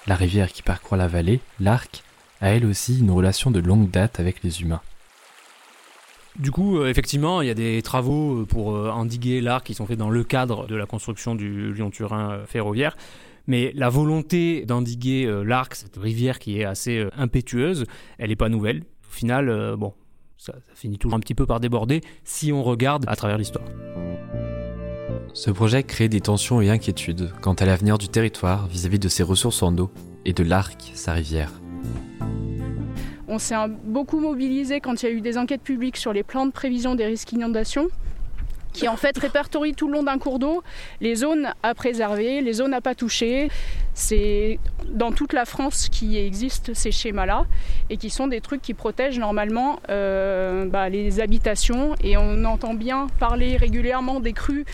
La 0.07 0.17
rivière 0.17 0.53
qui 0.53 0.63
parcourt 0.63 0.97
la 0.97 1.09
vallée, 1.09 1.41
l'arc, 1.61 2.03
a 2.45 2.51
elle 2.51 2.67
aussi 2.67 2.99
une 2.99 3.11
relation 3.11 3.51
de 3.51 3.59
longue 3.59 3.91
date 3.91 4.21
avec 4.21 4.43
les 4.43 4.61
humains. 4.61 4.83
Du 6.39 6.51
coup, 6.51 6.79
euh, 6.79 6.89
effectivement, 6.89 7.41
il 7.41 7.49
y 7.49 7.51
a 7.51 7.55
des 7.55 7.81
travaux 7.81 8.41
euh, 8.41 8.45
pour 8.45 8.75
euh, 8.75 8.91
endiguer 8.91 9.41
l'arc 9.41 9.65
qui 9.65 9.75
sont 9.75 9.87
faits 9.87 9.99
dans 9.99 10.11
le 10.11 10.25
cadre 10.25 10.67
de 10.67 10.75
la 10.75 10.85
construction 10.85 11.35
du 11.35 11.73
Lyon-Turin 11.73 12.41
ferroviaire. 12.47 12.97
Mais 13.47 13.73
la 13.75 13.89
volonté 13.89 14.65
d'endiguer 14.65 15.31
l'arc, 15.45 15.75
cette 15.75 15.97
rivière 15.99 16.39
qui 16.39 16.59
est 16.61 16.65
assez 16.65 17.07
impétueuse, 17.15 17.85
elle 18.17 18.31
n'est 18.31 18.37
pas 18.37 18.49
nouvelle. 18.49 18.85
Au 19.07 19.13
final, 19.13 19.77
bon, 19.77 19.93
ça, 20.39 20.55
finit 20.75 20.97
toujours 20.97 21.15
un 21.15 21.21
petit 21.21 21.35
peu 21.35 21.45
par 21.45 21.61
déborder 21.61 22.01
si 22.25 22.53
on 22.53 22.63
regarde 22.63 23.05
à 23.07 23.17
travers 23.17 23.37
l'histoire. 23.37 23.67
Ce 25.35 25.51
projet 25.51 25.83
crée 25.83 26.09
des 26.09 26.23
tensions 26.23 26.63
et 26.63 26.71
inquiétudes 26.71 27.33
quant 27.43 27.53
à 27.53 27.67
l'avenir 27.67 27.99
du 27.99 28.09
territoire 28.09 28.67
vis-à-vis 28.67 28.97
-vis 28.97 29.03
de 29.03 29.09
ses 29.09 29.23
ressources 29.23 29.63
en 29.63 29.77
eau 29.77 29.91
et 30.25 30.33
de 30.33 30.43
l'arc, 30.43 30.93
sa 30.95 31.13
rivière. 31.13 31.53
On 33.27 33.39
s'est 33.39 33.55
beaucoup 33.85 34.21
mobilisé 34.21 34.81
quand 34.81 35.03
il 35.03 35.07
y 35.07 35.09
a 35.09 35.13
eu 35.13 35.21
des 35.21 35.39
enquêtes 35.39 35.63
publiques 35.63 35.97
sur 35.97 36.13
les 36.13 36.23
plans 36.23 36.47
de 36.47 36.53
prévision 36.53 36.95
des 36.95 37.07
risques 37.07 37.31
d'inondation. 37.31 37.89
Qui 38.75 38.89
en 38.89 38.97
fait 38.97 39.17
répertorie 39.17 39.73
tout 39.73 39.87
le 39.87 39.95
long 39.95 40.03
d'un 40.03 40.19
cours 40.19 40.39
d'eau 40.39 40.63
les 41.01 41.15
zones 41.15 41.49
à 41.63 41.75
préserver, 41.75 42.43
les 42.43 42.53
zones 42.53 42.75
à 42.75 42.81
pas 42.81 42.95
toucher. 42.95 43.49
C'est 43.95 44.59
dans 44.91 45.13
toute 45.13 45.33
la 45.33 45.45
France 45.45 45.89
qui 45.89 46.19
existent 46.19 46.73
ces 46.75 46.91
schémas-là 46.91 47.47
et 47.89 47.97
qui 47.97 48.11
sont 48.11 48.27
des 48.27 48.41
trucs 48.41 48.61
qui 48.61 48.75
protègent 48.75 49.21
normalement 49.21 49.79
euh, 49.89 50.67
bah, 50.67 50.89
les 50.89 51.21
habitations. 51.21 51.95
Et 52.03 52.17
on 52.17 52.45
entend 52.45 52.75
bien 52.75 53.07
parler 53.21 53.57
régulièrement 53.57 54.19
des 54.19 54.33
crues, 54.33 54.65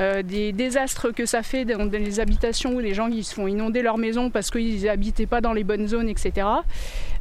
euh, 0.00 0.22
des 0.22 0.52
désastres 0.52 1.12
que 1.14 1.24
ça 1.24 1.44
fait 1.44 1.64
dans 1.64 1.88
les 1.90 2.18
habitations 2.18 2.74
où 2.74 2.80
les 2.80 2.94
gens 2.94 3.08
qui 3.08 3.22
se 3.22 3.34
font 3.34 3.46
inonder 3.46 3.80
leur 3.80 3.96
maison 3.96 4.28
parce 4.28 4.50
qu'ils 4.50 4.84
n'habitaient 4.84 5.26
pas 5.26 5.40
dans 5.40 5.52
les 5.52 5.62
bonnes 5.62 5.86
zones, 5.86 6.08
etc. 6.08 6.48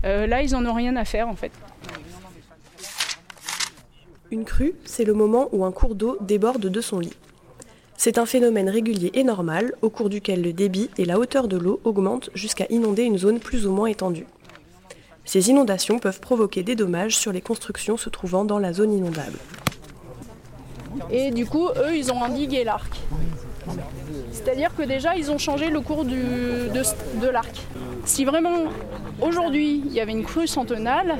Euh, 0.05 0.25
là, 0.25 0.41
ils 0.41 0.53
n'en 0.53 0.65
ont 0.65 0.73
rien 0.73 0.95
à 0.95 1.05
faire 1.05 1.27
en 1.29 1.35
fait. 1.35 1.51
Une 4.33 4.45
crue, 4.45 4.73
c'est 4.83 5.05
le 5.05 5.13
moment 5.13 5.47
où 5.51 5.63
un 5.63 5.71
cours 5.71 5.93
d'eau 5.93 6.17
déborde 6.19 6.65
de 6.65 6.81
son 6.81 6.97
lit. 6.97 7.13
C'est 7.97 8.17
un 8.17 8.25
phénomène 8.25 8.67
régulier 8.67 9.11
et 9.13 9.23
normal, 9.23 9.75
au 9.83 9.91
cours 9.91 10.09
duquel 10.09 10.41
le 10.41 10.53
débit 10.53 10.89
et 10.97 11.05
la 11.05 11.19
hauteur 11.19 11.47
de 11.47 11.55
l'eau 11.55 11.79
augmentent 11.83 12.31
jusqu'à 12.33 12.65
inonder 12.71 13.03
une 13.03 13.19
zone 13.19 13.39
plus 13.39 13.67
ou 13.67 13.71
moins 13.71 13.85
étendue. 13.85 14.25
Ces 15.23 15.51
inondations 15.51 15.99
peuvent 15.99 16.19
provoquer 16.19 16.63
des 16.63 16.73
dommages 16.73 17.15
sur 17.15 17.31
les 17.31 17.41
constructions 17.41 17.95
se 17.95 18.09
trouvant 18.09 18.43
dans 18.43 18.57
la 18.57 18.73
zone 18.73 18.91
inondable. 18.91 19.37
Et 21.11 21.29
du 21.29 21.45
coup, 21.45 21.67
eux, 21.67 21.95
ils 21.95 22.11
ont 22.11 22.19
endigué 22.19 22.63
l'arc. 22.63 22.91
C'est-à-dire 24.31 24.75
que 24.75 24.81
déjà, 24.81 25.15
ils 25.15 25.29
ont 25.29 25.37
changé 25.37 25.69
le 25.69 25.81
cours 25.81 26.05
de, 26.05 27.29
l'arc. 27.29 27.55
Si 28.05 28.25
vraiment, 28.25 28.63
aujourd'hui, 29.21 29.83
il 29.85 29.93
y 29.93 29.99
avait 29.99 30.11
une 30.11 30.25
crue 30.25 30.47
centenale, 30.47 31.19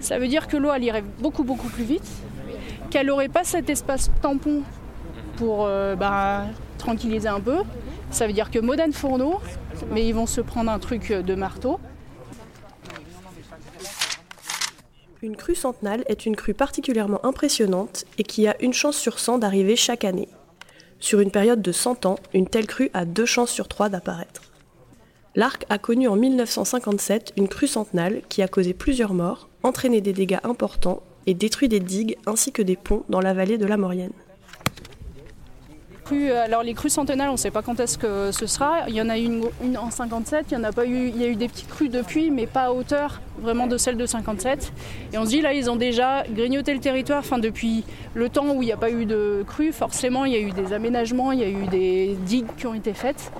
ça 0.00 0.18
veut 0.18 0.28
dire 0.28 0.46
que 0.46 0.56
l'eau, 0.56 0.70
elle 0.74 0.84
irait 0.84 1.04
beaucoup, 1.18 1.44
beaucoup 1.44 1.68
plus 1.68 1.84
vite 1.84 2.08
qu'elle 2.90 3.06
n'aurait 3.06 3.28
pas 3.28 3.44
cet 3.44 3.70
espace 3.70 4.10
tampon 4.22 4.62
pour 5.36 5.66
euh, 5.66 5.94
bah, 5.94 6.44
tranquilliser 6.78 7.28
un 7.28 7.40
peu. 7.40 7.58
Ça 8.10 8.26
veut 8.26 8.32
dire 8.32 8.50
que 8.50 8.58
Modène 8.58 8.92
Fourneau, 8.92 9.40
mais 9.90 10.06
ils 10.06 10.14
vont 10.14 10.26
se 10.26 10.40
prendre 10.40 10.70
un 10.70 10.78
truc 10.78 11.12
de 11.12 11.34
marteau. 11.34 11.78
Une 15.20 15.36
crue 15.36 15.56
centenale 15.56 16.04
est 16.06 16.26
une 16.26 16.36
crue 16.36 16.54
particulièrement 16.54 17.24
impressionnante 17.26 18.04
et 18.18 18.22
qui 18.22 18.46
a 18.46 18.56
une 18.62 18.72
chance 18.72 18.96
sur 18.96 19.18
100 19.18 19.38
d'arriver 19.38 19.74
chaque 19.74 20.04
année. 20.04 20.28
Sur 21.00 21.20
une 21.20 21.30
période 21.30 21.60
de 21.60 21.72
100 21.72 22.06
ans, 22.06 22.18
une 22.34 22.48
telle 22.48 22.66
crue 22.66 22.90
a 22.94 23.04
deux 23.04 23.26
chances 23.26 23.50
sur 23.50 23.68
trois 23.68 23.88
d'apparaître. 23.88 24.42
L'Arc 25.34 25.66
a 25.68 25.78
connu 25.78 26.08
en 26.08 26.16
1957 26.16 27.34
une 27.36 27.48
crue 27.48 27.66
centenale 27.66 28.22
qui 28.28 28.42
a 28.42 28.48
causé 28.48 28.74
plusieurs 28.74 29.14
morts, 29.14 29.48
entraîné 29.62 30.00
des 30.00 30.12
dégâts 30.12 30.40
importants 30.44 31.02
et 31.28 31.34
détruit 31.34 31.68
des 31.68 31.78
digues 31.78 32.16
ainsi 32.26 32.52
que 32.52 32.62
des 32.62 32.74
ponts 32.74 33.04
dans 33.10 33.20
la 33.20 33.34
vallée 33.34 33.58
de 33.58 33.66
la 33.66 33.76
Maurienne. 33.76 34.12
Euh, 36.10 36.42
alors 36.42 36.62
les 36.62 36.72
crues 36.72 36.88
centenales, 36.88 37.28
on 37.28 37.32
ne 37.32 37.36
sait 37.36 37.50
pas 37.50 37.60
quand 37.60 37.78
est-ce 37.80 37.98
que 37.98 38.32
ce 38.32 38.46
sera. 38.46 38.88
Il 38.88 38.94
y 38.94 39.02
en 39.02 39.10
a 39.10 39.18
eu 39.18 39.28
une, 39.62 39.76
en 39.76 39.90
57, 39.90 40.46
il 40.50 40.54
y 40.54 40.56
en 40.56 40.64
a 40.64 40.72
pas 40.72 40.86
eu, 40.86 41.08
il 41.08 41.20
y 41.20 41.24
a 41.24 41.28
eu 41.28 41.36
des 41.36 41.48
petites 41.48 41.68
crues 41.68 41.90
depuis, 41.90 42.30
mais 42.30 42.46
pas 42.46 42.62
à 42.62 42.72
hauteur 42.72 43.20
vraiment 43.40 43.66
de 43.66 43.76
celle 43.76 43.98
de 43.98 44.06
57. 44.06 44.72
Et 45.12 45.18
on 45.18 45.26
se 45.26 45.28
dit 45.28 45.42
là, 45.42 45.52
ils 45.52 45.68
ont 45.70 45.76
déjà 45.76 46.24
grignoté 46.30 46.72
le 46.72 46.80
territoire. 46.80 47.18
Enfin, 47.18 47.38
depuis 47.38 47.84
le 48.14 48.30
temps 48.30 48.54
où 48.54 48.62
il 48.62 48.66
n'y 48.66 48.72
a 48.72 48.78
pas 48.78 48.90
eu 48.90 49.04
de 49.04 49.44
crues, 49.46 49.72
forcément, 49.72 50.24
il 50.24 50.32
y 50.32 50.36
a 50.36 50.40
eu 50.40 50.52
des 50.52 50.72
aménagements, 50.72 51.32
il 51.32 51.40
y 51.40 51.44
a 51.44 51.50
eu 51.50 51.66
des 51.66 52.16
digues 52.24 52.56
qui 52.56 52.66
ont 52.66 52.74
été 52.74 52.94
faites. 52.94 53.30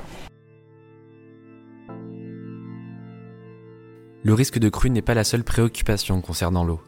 Le 4.22 4.34
risque 4.34 4.58
de 4.58 4.68
crue 4.68 4.90
n'est 4.90 5.00
pas 5.00 5.14
la 5.14 5.24
seule 5.24 5.42
préoccupation 5.42 6.20
concernant 6.20 6.64
l'eau. 6.64 6.82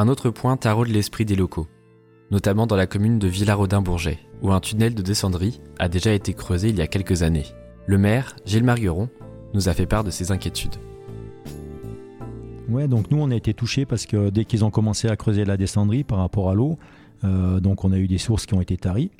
Un 0.00 0.08
autre 0.08 0.30
point 0.30 0.56
taraude 0.56 0.88
l'esprit 0.88 1.26
des 1.26 1.36
locaux, 1.36 1.66
notamment 2.30 2.66
dans 2.66 2.74
la 2.74 2.86
commune 2.86 3.18
de 3.18 3.28
Villarodin-Bourget, 3.28 4.18
où 4.40 4.50
un 4.50 4.58
tunnel 4.58 4.94
de 4.94 5.02
descendrie 5.02 5.60
a 5.78 5.90
déjà 5.90 6.14
été 6.14 6.32
creusé 6.32 6.70
il 6.70 6.78
y 6.78 6.80
a 6.80 6.86
quelques 6.86 7.22
années. 7.22 7.44
Le 7.84 7.98
maire, 7.98 8.34
Gilles 8.46 8.64
Margueron, 8.64 9.10
nous 9.52 9.68
a 9.68 9.74
fait 9.74 9.84
part 9.84 10.02
de 10.02 10.10
ses 10.10 10.32
inquiétudes. 10.32 10.76
Ouais, 12.70 12.88
donc 12.88 13.10
nous 13.10 13.18
on 13.20 13.30
a 13.30 13.34
été 13.34 13.52
touchés 13.52 13.84
parce 13.84 14.06
que 14.06 14.30
dès 14.30 14.46
qu'ils 14.46 14.64
ont 14.64 14.70
commencé 14.70 15.06
à 15.06 15.16
creuser 15.16 15.44
la 15.44 15.58
descendrie 15.58 16.02
par 16.02 16.16
rapport 16.16 16.48
à 16.48 16.54
l'eau, 16.54 16.78
euh, 17.24 17.60
donc 17.60 17.84
on 17.84 17.92
a 17.92 17.98
eu 17.98 18.08
des 18.08 18.16
sources 18.16 18.46
qui 18.46 18.54
ont 18.54 18.62
été 18.62 18.78
taries. 18.78 19.10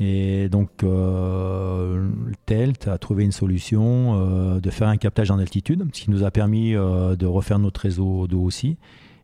Et 0.00 0.50
donc 0.50 0.84
euh, 0.84 2.10
TELT 2.44 2.88
a 2.88 2.98
trouvé 2.98 3.24
une 3.24 3.32
solution 3.32 4.20
euh, 4.20 4.60
de 4.60 4.68
faire 4.68 4.88
un 4.88 4.98
captage 4.98 5.30
en 5.30 5.38
altitude, 5.38 5.82
ce 5.94 6.02
qui 6.02 6.10
nous 6.10 6.24
a 6.24 6.30
permis 6.30 6.74
euh, 6.74 7.16
de 7.16 7.24
refaire 7.24 7.58
notre 7.58 7.80
réseau 7.80 8.26
d'eau 8.26 8.42
aussi 8.42 8.76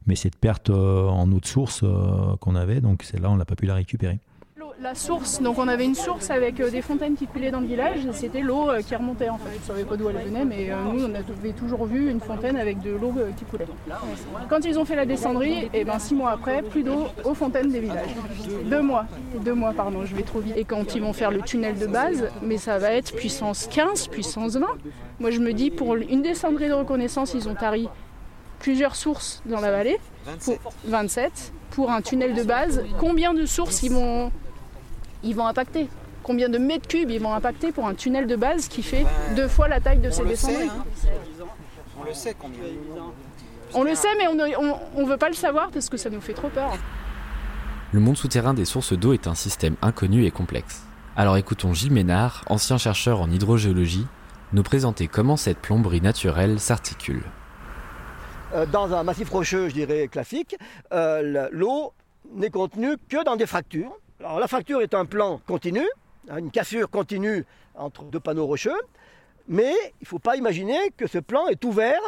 mais 0.07 0.15
cette 0.15 0.37
perte 0.37 0.71
euh, 0.71 1.07
en 1.09 1.31
eau 1.33 1.41
de 1.41 1.47
source 1.47 1.81
euh, 1.83 2.37
qu'on 2.41 2.55
avait, 2.55 2.81
donc 2.81 3.03
celle-là, 3.03 3.31
on 3.31 3.37
n'a 3.37 3.45
pas 3.45 3.57
pu 3.57 3.67
la 3.67 3.75
récupérer. 3.75 4.19
La 4.83 4.95
source, 4.95 5.41
donc 5.41 5.59
on 5.59 5.69
avait 5.69 5.87
une 5.87 5.95
source 5.95 6.31
avec 6.31 6.61
euh, 6.61 6.71
des 6.71 6.83
fontaines 6.83 7.17
qui 7.17 7.27
coulaient 7.27 7.51
dans 7.51 7.61
le 7.61 7.67
village, 7.67 8.01
c'était 8.13 8.43
l'eau 8.43 8.69
qui 8.87 8.95
remontait 8.95 9.31
en 9.31 9.39
fait. 9.39 9.51
Je 9.55 9.61
ne 9.61 9.63
savais 9.63 9.85
pas 9.85 9.97
d'où 9.97 10.11
elle 10.11 10.19
venait, 10.19 10.45
mais 10.45 10.71
nous 10.93 11.07
on 11.07 11.15
avait 11.15 11.53
toujours 11.53 11.87
vu 11.87 12.11
une 12.11 12.21
fontaine 12.21 12.57
avec 12.57 12.81
de 12.83 12.91
l'eau 12.91 13.15
qui 13.39 13.45
coulait. 13.47 13.67
Quand 14.51 14.65
ils 14.67 14.79
ont 14.79 14.85
fait 14.85 14.95
la 14.95 15.07
descendrie, 15.07 15.65
et 15.65 15.71
eh 15.73 15.85
ben 15.85 15.99
six 15.99 16.15
mois 16.15 16.31
après, 16.31 16.61
plus 16.61 16.83
d'eau 16.83 17.07
aux 17.25 17.33
fontaines 17.33 17.71
des 17.73 17.81
villages. 17.81 18.15
Deux 18.67 18.83
mois, 18.83 19.07
deux 19.43 19.55
mois 19.55 19.73
pardon, 19.73 20.05
je 20.05 20.15
vais 20.15 20.23
trop 20.23 20.41
vite. 20.41 20.57
Et 20.59 20.65
quand 20.65 20.95
ils 20.95 21.01
vont 21.01 21.15
faire 21.15 21.31
le 21.31 21.41
tunnel 21.41 21.79
de 21.79 21.87
base, 21.87 22.29
mais 22.43 22.59
ça 22.59 22.79
va 22.79 22.93
être 22.93 23.15
puissance 23.15 23.69
15, 23.69 24.09
puissance 24.09 24.57
20. 24.57 24.67
Moi 25.21 25.31
je 25.31 25.41
me 25.41 25.55
dis 25.55 25.71
pour 25.71 25.95
une 25.95 26.21
descendrie 26.21 26.69
de 26.69 26.75
reconnaissance, 26.75 27.33
ils 27.33 27.49
ont 27.49 27.55
tari 27.55 27.89
plusieurs 28.67 28.97
sources 28.97 29.43
dans 29.47 29.61
la 29.61 29.71
vallée. 29.71 29.97
27. 30.87 31.53
Pour, 31.71 31.93
un 31.93 32.03
tunnel 32.03 32.35
de 32.35 32.43
base. 32.43 32.83
Combien 32.99 33.33
de 33.33 33.47
sources 33.47 33.85
ils 33.85 33.93
vont, 33.93 34.33
ils 35.23 35.37
vont 35.37 35.47
impacter? 35.47 35.89
Combien 36.25 36.49
de 36.49 36.59
mètres 36.59 36.89
cubes 36.89 37.13
ils 37.13 37.21
vont 37.21 37.33
impacter 37.33 37.71
pour 37.71 37.87
un 37.87 37.95
tunnel 37.95 38.27
de 38.27 38.35
base 38.35 38.67
qui 38.67 38.83
fait 38.83 39.07
deux 39.37 39.47
fois 39.47 39.69
la 39.69 39.79
taille 39.79 40.01
de 40.01 40.11
ces 40.11 40.25
descendants? 40.25 40.59
hein. 40.69 40.85
On 42.01 42.03
le 42.03 42.13
sait 42.13 42.35
combien. 42.37 42.59
On 43.73 43.85
le 43.85 43.95
sait, 43.95 44.17
mais 44.19 44.27
on 44.27 44.35
ne 44.35 45.09
veut 45.09 45.17
pas 45.17 45.29
le 45.29 45.37
savoir 45.37 45.71
parce 45.71 45.89
que 45.89 45.97
ça 45.97 46.11
nous 46.11 46.21
fait 46.21 46.35
trop 46.35 46.49
peur. 46.49 46.77
Le 47.93 48.01
monde 48.01 48.17
souterrain 48.17 48.53
des 48.53 48.65
sources 48.65 48.95
d'eau 48.95 49.13
est 49.13 49.29
un 49.29 49.37
système 49.37 49.77
inconnu 49.81 50.25
et 50.25 50.33
complexe. 50.33 50.83
Alors 51.15 51.37
écoutons 51.37 51.73
Gilles 51.73 51.93
Ménard, 51.93 52.43
ancien 52.49 52.79
chercheur 52.79 53.21
en 53.21 53.31
hydrogéologie, 53.31 54.09
nous 54.53 54.65
présenter 54.65 55.07
comment 55.07 55.37
cette 55.37 55.59
plomberie 55.59 56.01
naturelle 56.01 56.59
s'articule. 56.59 57.23
Euh, 58.55 58.65
dans 58.65 58.95
un 58.95 59.03
massif 59.03 59.29
rocheux, 59.31 59.69
je 59.69 59.75
dirais, 59.75 60.07
classique, 60.09 60.57
euh, 60.93 61.49
l'eau 61.51 61.93
n'est 62.33 62.51
contenue 62.51 62.97
que 63.09 63.25
dans 63.25 63.35
des 63.35 63.47
fractures. 63.47 63.97
La 64.21 64.47
fracture 64.47 64.81
est 64.83 64.95
un 64.95 65.05
plan 65.05 65.41
continu, 65.47 65.85
hein, 66.31 66.39
une 66.39 66.51
cassure 66.51 66.89
continue 66.89 67.45
entre 67.75 68.05
deux 68.05 68.21
panneaux 68.21 68.47
rocheux, 68.47 68.81
mais 69.49 69.73
il 70.01 70.03
ne 70.03 70.07
faut 70.07 70.21
pas 70.21 70.37
imaginer 70.37 70.79
que 70.97 71.07
ce 71.07 71.19
plan 71.19 71.49
est 71.49 71.65
ouvert 71.65 72.01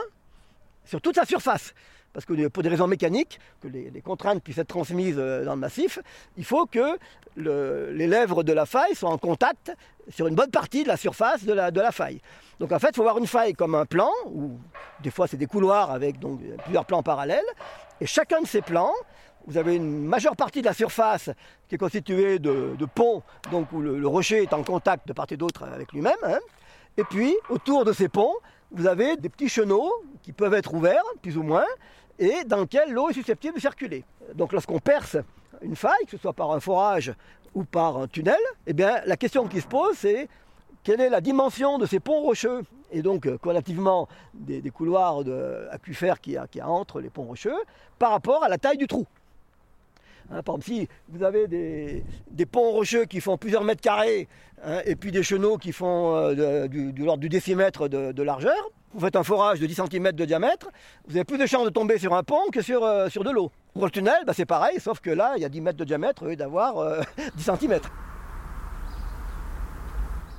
sur 0.85 1.01
toute 1.01 1.17
sa 1.17 1.25
surface. 1.25 1.75
Parce 2.19 2.27
que 2.27 2.49
pour 2.49 2.65
des 2.65 2.69
raisons 2.69 2.89
mécaniques, 2.89 3.39
que 3.61 3.69
les, 3.69 4.01
contraintes 4.01 4.43
puissent 4.43 4.59
être 4.59 4.67
transmises 4.67 5.15
euh, 5.19 5.45
dans 5.45 5.55
le 5.55 5.61
massif, 5.61 6.01
il 6.37 6.45
faut 6.45 6.67
que 6.67 6.99
les 7.37 8.09
lèvres 8.09 8.43
de 8.43 8.53
la 8.53 8.67
faille 8.67 8.97
soient 8.97 9.11
en 9.11 9.19
contact 9.19 9.73
sur 10.09 10.27
une 10.27 10.35
bonne 10.35 10.51
partie 10.51 10.83
de 10.83 10.89
la 10.89 10.97
surface 10.97 11.45
de 11.45 11.53
la, 11.53 11.71
de 11.71 11.81
la 11.81 11.93
faille. 11.93 12.21
Donc 12.59 12.73
en 12.73 12.81
fait, 12.81 12.89
il 12.89 12.97
faut 12.97 13.05
voir 13.05 13.19
une 13.19 13.29
faille 13.29 13.53
comme 13.53 13.77
un 13.77 13.87
plan, 13.87 14.11
ou 14.27 14.59
des 15.01 15.13
fois 15.13 15.29
c'est 15.29 15.37
des 15.37 15.47
couloirs 15.47 15.93
avec 15.93 16.19
donc, 16.19 16.41
plusieurs 16.65 16.87
plans 16.87 17.05
parallèles, 17.05 17.47
et 18.01 18.07
chacun 18.07 18.41
de 18.41 18.49
ces 18.49 18.63
plans, 18.63 18.95
vous 19.47 19.57
avez 19.57 19.77
une 19.77 20.05
majeure 20.05 20.35
partie 20.35 20.61
de 20.61 20.67
la 20.67 20.75
surface 20.75 21.31
qui 21.69 21.77
est 21.77 21.79
constituée 21.79 22.41
de, 22.41 22.77
ponts, 22.97 23.23
donc 23.53 23.71
où 23.71 23.81
le, 23.81 24.09
rocher 24.09 24.43
est 24.43 24.53
en 24.53 24.65
contact 24.65 25.07
de 25.07 25.13
part 25.13 25.27
et 25.31 25.37
d'autre 25.37 25.63
avec 25.73 25.93
lui-même, 25.93 26.15
hein. 26.25 26.41
et 26.97 27.05
puis 27.05 27.37
autour 27.49 27.85
de 27.85 27.93
ces 27.93 28.09
ponts, 28.09 28.35
vous 28.71 28.87
avez 28.87 29.17
des 29.17 29.29
petits 29.29 29.49
chenaux 29.49 29.91
qui 30.23 30.33
peuvent 30.33 30.55
être 30.55 30.75
ouverts, 30.75 31.05
plus 31.23 31.39
ou 31.39 31.43
moins, 31.43 31.65
et 32.19 32.45
dans 32.45 32.61
lesquels 32.61 32.93
l'eau 32.93 33.11
est 33.11 33.15
susceptible 33.15 33.55
de 33.55 33.61
circuler. 33.61 34.05
Donc 34.35 34.53
lorsqu'on 34.53 34.79
perce 34.79 35.17
une 35.63 35.77
faille, 35.77 36.05
que 36.05 36.13
ce 36.13 36.19
soit 36.19 36.33
par 36.33 36.53
un 36.53 36.61
forage 36.61 37.13
ou 37.55 37.65
par 37.65 37.97
un 37.97 38.07
tunnel, 38.07 38.37
eh 38.67 38.73
bien, 38.73 39.01
la 39.07 39.17
question 39.17 39.47
qui 39.47 39.61
se 39.61 39.67
pose, 39.67 39.97
c'est 39.97 40.29
quelle 40.83 41.01
est 41.01 41.11
la 41.11 41.21
dimension 41.21 41.79
de 41.79 41.87
ces 41.87 42.01
ponts 42.01 42.21
rocheux? 42.21 42.63
Et 42.91 43.03
donc 43.03 43.27
euh, 43.27 43.39
relativement 43.43 44.09
des, 44.35 44.63
couloirs 44.71 45.23
aquifères 45.71 46.21
qu'il 46.21 46.41
entre 46.63 47.01
les 47.01 47.11
ponts 47.11 47.25
rocheux 47.25 47.57
par 47.99 48.11
rapport 48.11 48.43
à 48.45 48.49
la 48.49 48.59
taille 48.59 48.79
du 48.79 48.87
trou. 48.87 49.07
Hein, 50.31 50.43
par 50.43 50.57
exemple, 50.57 50.65
si 50.65 50.89
vous 51.09 51.23
avez 51.23 51.49
des, 51.49 52.47
ponts 52.47 52.71
rocheux 52.71 53.05
qui 53.07 53.21
font 53.21 53.39
plusieurs 53.39 53.65
mètres 53.65 53.81
carrés 53.81 54.29
hein, 54.63 54.81
et 54.85 54.95
puis 54.95 55.11
des 55.11 55.23
chenaux 55.23 55.57
qui 55.57 55.73
font 55.73 56.17
euh, 56.17 56.69
du, 56.69 56.93
l'ordre 56.93 57.21
du 57.21 57.29
décimètre 57.29 57.89
de, 57.89 58.23
largeur, 58.23 58.71
vous 58.93 59.01
faites 59.01 59.17
un 59.17 59.23
forage 59.23 59.61
de 59.61 59.67
10 59.67 59.83
cm 59.91 60.13
de 60.13 60.25
diamètre, 60.25 60.69
vous 61.07 61.17
avez 61.17 61.25
plus 61.25 61.39
de 61.39 61.47
chances 61.47 61.65
de 61.65 61.71
tomber 61.71 61.99
sur 61.99 62.15
un 62.15 62.23
pont 62.23 62.51
que 62.53 62.61
sur, 62.61 62.85
euh, 62.85 63.09
sur 63.09 63.25
de 63.25 63.31
l'eau. 63.31 63.51
Pour 63.73 63.85
le 63.85 63.91
tunnel, 63.91 64.23
bah, 64.27 64.33
c'est 64.35 64.47
pareil, 64.47 64.81
sauf 64.81 65.01
que 65.01 65.11
là, 65.11 65.33
il 65.37 65.43
y 65.43 65.45
a 65.45 65.49
10 65.49 65.61
mètres 65.61 65.79
de 65.79 65.85
diamètre 65.85 66.25
au 66.25 66.27
lieu 66.27 66.37
d'avoir 66.37 67.05
10 67.37 67.43
cm. 67.43 67.81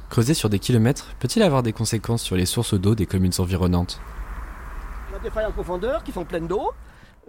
Creuser 0.10 0.34
sur 0.34 0.50
des 0.50 0.60
kilomètres 0.60 1.16
peut-il 1.20 1.42
avoir 1.44 1.64
des 1.64 1.74
conséquences 1.74 2.24
sur 2.24 2.36
les 2.36 2.46
sources 2.46 2.74
d'eau 2.74 2.96
des 2.96 3.06
communes 3.06 3.32
environnantes? 3.40 4.00
On 5.12 5.16
a 5.16 5.20
des 5.20 5.30
failles 5.30 5.46
en 5.46 5.52
profondeur 5.52 6.04
qui 6.04 6.12
sont 6.12 6.26
pleines 6.26 6.48
d'eau. 6.48 6.72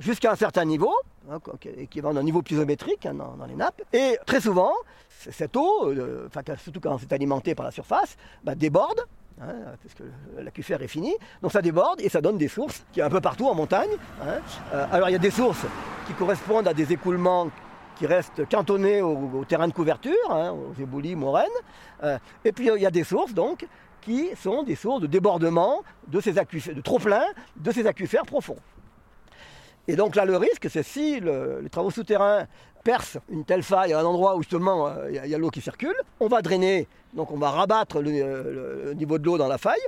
Jusqu'à 0.01 0.33
un 0.33 0.37
certain 0.37 0.65
niveau, 0.65 0.93
hein, 1.31 1.39
équivalent 1.77 2.15
d'un 2.15 2.23
niveau 2.23 2.43
pluviométrique 2.43 3.07
hein, 3.07 3.15
dans, 3.15 3.47
les 3.47 3.55
nappes. 3.55 3.83
Et 3.93 4.19
très 4.27 4.41
souvent, 4.41 4.73
cette 5.09 5.57
eau, 5.57 5.89
euh, 5.89 6.29
surtout 6.59 6.81
quand 6.81 6.99
c'est 6.99 7.13
alimenté 7.13 7.55
par 7.55 7.67
la 7.67 7.71
surface, 7.71 8.17
bah, 8.43 8.55
déborde. 8.55 9.07
Hein, 9.43 9.55
parce 9.83 9.95
que 9.95 10.03
l'aquifère 10.43 10.83
est 10.83 10.89
fini, 10.89 11.15
donc 11.41 11.53
ça 11.53 11.63
déborde 11.63 12.03
et 12.03 12.11
ça 12.11 12.21
donne 12.21 12.37
des 12.37 12.49
sources 12.49 12.85
qui 12.93 13.01
un 13.01 13.09
peu 13.09 13.23
partout 13.23 13.47
en 13.47 13.55
montagne. 13.55 13.89
Euh, 14.23 14.87
alors 14.93 15.09
il 15.09 15.13
y 15.13 15.17
a 15.17 15.21
des 15.21 15.31
sources 15.31 15.65
qui 16.07 16.13
correspondent 16.13 16.69
à 16.69 16.75
des 16.75 16.93
écoulements 16.93 17.49
qui 17.97 18.07
restent 18.07 18.47
cantonnés 18.51 19.01
au, 19.01 19.43
terrain 19.49 19.67
de 19.67 19.73
couverture, 19.73 20.13
aux 20.29 20.79
éboulis, 20.79 21.17
moraines. 21.17 21.49
Euh, 22.03 22.19
et 22.45 22.53
puis 22.53 22.69
il 22.75 22.83
y 22.83 22.87
a 22.87 22.91
des 22.91 23.05
sources 23.05 23.33
donc 23.33 23.67
qui 24.03 24.29
sont 24.37 24.63
des 24.63 24.75
sources 24.75 25.01
de 25.01 25.07
débordement 25.07 25.85
de 26.07 26.21
ces 26.21 26.37
aquifères, 26.37 26.75
de 26.75 26.81
trop 26.83 26.99
plein 26.99 27.25
de 27.57 27.71
ces 27.73 27.87
aquifères 27.87 28.27
profonds. 28.27 28.57
Et 29.91 29.97
donc 29.97 30.15
là, 30.15 30.25
le 30.25 30.37
risque, 30.37 30.69
c'est 30.71 30.85
si 30.85 31.19
les 31.19 31.69
travaux 31.69 31.91
souterrains 31.91 32.47
percent 32.85 33.19
une 33.29 33.45
telle 33.45 33.65
faille 33.65 33.93
à 33.93 33.99
un 33.99 34.05
endroit 34.05 34.37
où 34.37 34.43
justement 34.43 34.87
euh, 34.87 35.11
il 35.11 35.29
y 35.29 35.35
a, 35.35 35.39
l'eau 35.39 35.51
qui 35.51 35.61
circule, 35.61 35.97
on 36.21 36.29
va 36.29 36.43
drainer, 36.43 36.87
donc 37.13 37.33
on 37.33 37.39
va 37.39 37.51
rabattre 37.51 38.01
le, 38.01 38.93
niveau 38.95 39.19
de 39.19 39.25
l'eau 39.25 39.37
dans 39.37 39.49
la 39.49 39.59
faille, 39.59 39.83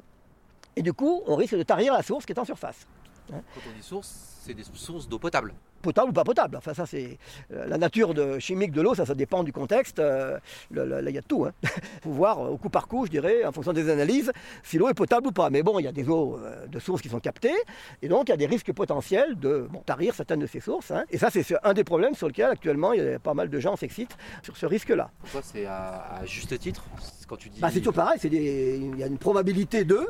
et 0.75 0.83
du 0.83 0.93
coup, 0.93 1.23
on 1.29 1.37
risque 1.37 1.55
de 1.55 1.63
tarir 1.63 1.93
la 1.93 2.03
source 2.03 2.27
qui 2.27 2.33
est 2.33 2.39
en 2.41 2.45
surface. 2.45 2.85
Quand 3.31 3.37
on 3.37 3.77
dit 3.77 3.83
source, 3.83 4.41
c'est 4.45 4.55
des 4.55 4.65
sources 4.75 5.09
d'eau 5.09 5.21
potable 5.21 5.55
potable 5.83 6.11
ou 6.11 6.13
pas 6.13 6.25
potable. 6.25 6.57
Enfin, 6.57 6.75
ça, 6.75 6.87
c'est 6.87 7.19
euh, 7.53 7.67
la 7.67 7.79
nature 7.79 8.15
de, 8.15 8.39
chimique 8.39 8.73
de 8.73 8.81
l'eau, 8.81 8.95
ça, 8.95 9.05
ça 9.05 9.15
dépend 9.15 9.45
du 9.45 9.53
contexte. 9.53 9.99
Euh, 9.99 10.39
là, 10.71 11.01
il 11.07 11.15
y 11.15 11.19
a 11.19 11.23
tout. 11.23 11.45
Il 11.45 11.69
hein. 11.69 11.71
faut 12.03 12.11
voir 12.11 12.41
au 12.41 12.57
coup 12.57 12.71
par 12.71 12.89
coup, 12.89 13.07
je 13.07 13.11
dirais, 13.11 13.45
en 13.45 13.53
fonction 13.53 13.73
des 13.73 13.91
analyses, 13.91 14.33
si 14.63 14.79
l'eau 14.79 14.89
est 14.89 14.95
potable 14.95 15.27
ou 15.27 15.33
pas. 15.33 15.51
Mais 15.51 15.63
bon, 15.63 15.79
il 15.79 15.85
y 15.85 15.89
a 15.89 15.93
des 15.93 16.09
eaux 16.09 16.39
euh, 16.39 16.67
de 16.67 16.79
sources 16.79 17.03
qui 17.03 17.09
sont 17.09 17.21
captées, 17.21 17.53
et 18.01 18.09
donc 18.09 18.29
il 18.29 18.31
y 18.31 18.35
a 18.35 18.37
des 18.37 18.47
risques 18.47 18.73
potentiels 18.73 19.39
de 19.39 19.69
tarir 19.85 20.15
certaines 20.15 20.41
de 20.41 20.47
ces 20.47 20.61
sources. 20.61 20.91
Hein. 20.91 21.05
Et 21.11 21.19
ça, 21.19 21.29
c'est 21.31 21.45
un 21.63 21.75
des 21.75 21.85
problèmes 21.85 22.15
sur 22.15 22.29
lesquels 22.29 22.51
actuellement, 22.51 22.93
il 22.93 23.03
y 23.03 23.15
a 23.15 23.19
pas 23.19 23.35
mal 23.35 23.51
de 23.51 23.61
gens 23.61 23.77
s'excitent 23.77 24.17
sur 24.43 24.57
ce 24.57 24.67
risque-là. 24.67 25.11
Pourquoi 25.21 25.43
c'est 25.43 25.67
à, 25.67 26.23
juste 26.25 26.59
titre 26.59 26.85
quand 27.29 27.37
tu 27.37 27.49
dis... 27.49 27.61
Bah, 27.61 27.69
c'est 27.73 27.79
toujours 27.79 27.95
pareil, 27.95 28.19
il 28.25 28.99
y 28.99 29.03
a 29.03 29.07
une 29.07 29.19
probabilité 29.19 29.85
de, 29.85 30.07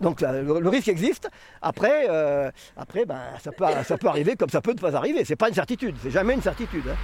donc 0.00 0.20
le, 0.20 0.68
risque 0.68 0.88
existe. 0.88 1.28
Après, 1.62 2.06
après 2.76 3.04
ben, 3.04 3.20
ça, 3.42 3.52
peut, 3.52 3.64
ça 3.84 3.98
peut 3.98 4.08
arriver 4.08 4.36
comme 4.36 4.50
ça 4.50 4.60
peut 4.60 4.72
ne 4.72 4.78
pas 4.78 4.94
arriver. 4.94 5.07
C'est 5.24 5.36
pas 5.36 5.48
une 5.48 5.54
certitude, 5.54 5.96
c'est 6.02 6.10
jamais 6.10 6.34
une 6.34 6.42
certitude. 6.42 6.84
Hein. 6.88 6.96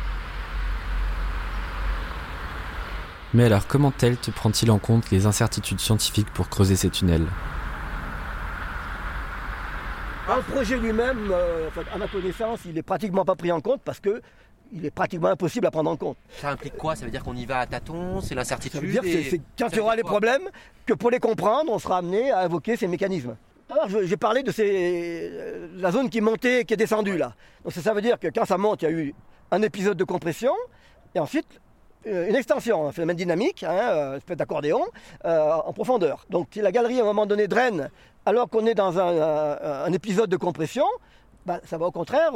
Mais 3.34 3.44
alors, 3.44 3.66
comment 3.66 3.90
TELT 3.90 4.30
prend-il 4.30 4.70
en 4.70 4.78
compte 4.78 5.10
les 5.10 5.26
incertitudes 5.26 5.80
scientifiques 5.80 6.30
pour 6.30 6.48
creuser 6.48 6.76
ces 6.76 6.88
tunnels? 6.88 7.26
Le 10.28 10.40
projet 10.52 10.78
lui-même, 10.78 11.30
euh, 11.30 11.68
à 11.92 11.98
ma 11.98 12.06
connaissance, 12.06 12.60
il 12.64 12.74
n'est 12.74 12.82
pratiquement 12.82 13.24
pas 13.24 13.34
pris 13.34 13.52
en 13.52 13.60
compte 13.60 13.82
parce 13.84 14.00
que 14.00 14.22
il 14.72 14.84
est 14.86 14.90
pratiquement 14.90 15.28
impossible 15.28 15.66
à 15.66 15.70
prendre 15.70 15.90
en 15.90 15.96
compte. 15.96 16.16
Ça 16.40 16.50
implique 16.50 16.76
quoi? 16.76 16.96
Ça 16.96 17.04
veut 17.04 17.10
dire 17.10 17.22
qu'on 17.22 17.36
y 17.36 17.44
va 17.44 17.58
à 17.58 17.66
tâtons? 17.66 18.20
C'est 18.20 18.34
l'incertitude 18.34 18.80
Ça 18.80 18.86
veut 18.86 18.92
dire 18.92 19.02
que 19.02 19.30
c'est 19.30 19.40
quand 19.58 19.68
il 19.70 19.76
y 19.76 19.80
aura 19.80 19.96
les 19.96 20.02
problèmes 20.02 20.48
que 20.86 20.94
pour 20.94 21.10
les 21.10 21.18
comprendre, 21.18 21.70
on 21.70 21.78
sera 21.78 21.98
amené 21.98 22.30
à 22.30 22.40
invoquer 22.40 22.76
ces 22.76 22.86
mécanismes. 22.86 23.36
Alors, 23.74 23.88
j'ai 24.04 24.16
parlé 24.16 24.44
de 24.44 24.52
euh, 24.56 25.66
la 25.78 25.90
zone 25.90 26.08
qui 26.08 26.20
montait 26.20 26.60
et 26.60 26.64
qui 26.64 26.74
est 26.74 26.76
descendue 26.76 27.16
là. 27.16 27.34
Donc 27.64 27.72
ça, 27.72 27.92
veut 27.92 28.02
dire 28.02 28.20
que 28.20 28.28
quand 28.28 28.44
ça 28.44 28.56
monte, 28.56 28.82
il 28.82 28.84
y 28.84 28.88
a 28.88 28.92
eu 28.92 29.14
un 29.50 29.62
épisode 29.62 29.96
de 29.96 30.04
compression 30.04 30.52
et 31.12 31.18
ensuite 31.18 31.60
euh, 32.06 32.28
une 32.28 32.36
extension, 32.36 32.86
un 32.86 32.92
phénomène 32.92 33.16
dynamique, 33.16 33.64
hein, 33.64 33.72
euh, 33.72 34.16
espèce 34.18 34.36
d'accordéon, 34.36 34.80
en 35.24 35.72
profondeur. 35.72 36.24
Donc 36.30 36.50
si 36.52 36.60
la 36.60 36.70
galerie 36.70 37.00
à 37.00 37.02
un 37.02 37.06
moment 37.06 37.26
donné 37.26 37.48
draine 37.48 37.90
alors 38.26 38.48
qu'on 38.48 38.64
est 38.64 38.76
dans 38.76 38.96
un, 39.00 39.92
épisode 39.92 40.30
de 40.30 40.36
compression, 40.36 40.86
bah, 41.44 41.60
ça 41.64 41.76
va 41.76 41.86
au 41.86 41.90
contraire 41.90 42.32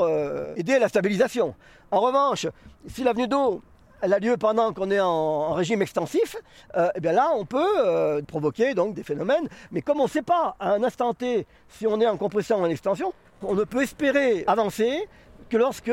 aider 0.56 0.74
à 0.74 0.80
la 0.80 0.88
stabilisation. 0.88 1.54
En 1.92 2.00
revanche, 2.00 2.48
si 2.88 3.04
l'avenue 3.04 3.28
d'eau 3.28 3.62
elle 4.02 4.12
a 4.12 4.18
lieu 4.18 4.36
pendant 4.36 4.72
qu'on 4.72 4.90
est 4.90 5.00
en, 5.00 5.52
régime 5.52 5.82
extensif, 5.82 6.36
et 6.36 6.78
euh, 6.78 6.88
eh 6.94 7.00
bien 7.00 7.12
là, 7.12 7.30
on 7.34 7.44
peut 7.44 7.64
euh, 7.78 8.22
provoquer 8.22 8.74
donc 8.74 8.94
des 8.94 9.02
phénomènes. 9.02 9.48
Mais 9.72 9.82
comme 9.82 10.00
on 10.00 10.04
ne 10.04 10.08
sait 10.08 10.22
pas 10.22 10.56
à 10.60 10.72
un 10.72 10.82
instant 10.82 11.14
T 11.14 11.46
si 11.68 11.86
on 11.86 12.00
est 12.00 12.06
en 12.06 12.16
compression 12.16 12.60
ou 12.60 12.64
en 12.64 12.70
extension, 12.70 13.12
on 13.42 13.54
ne 13.54 13.64
peut 13.64 13.82
espérer 13.82 14.44
avancer 14.46 15.08
que 15.48 15.56
lorsque 15.56 15.90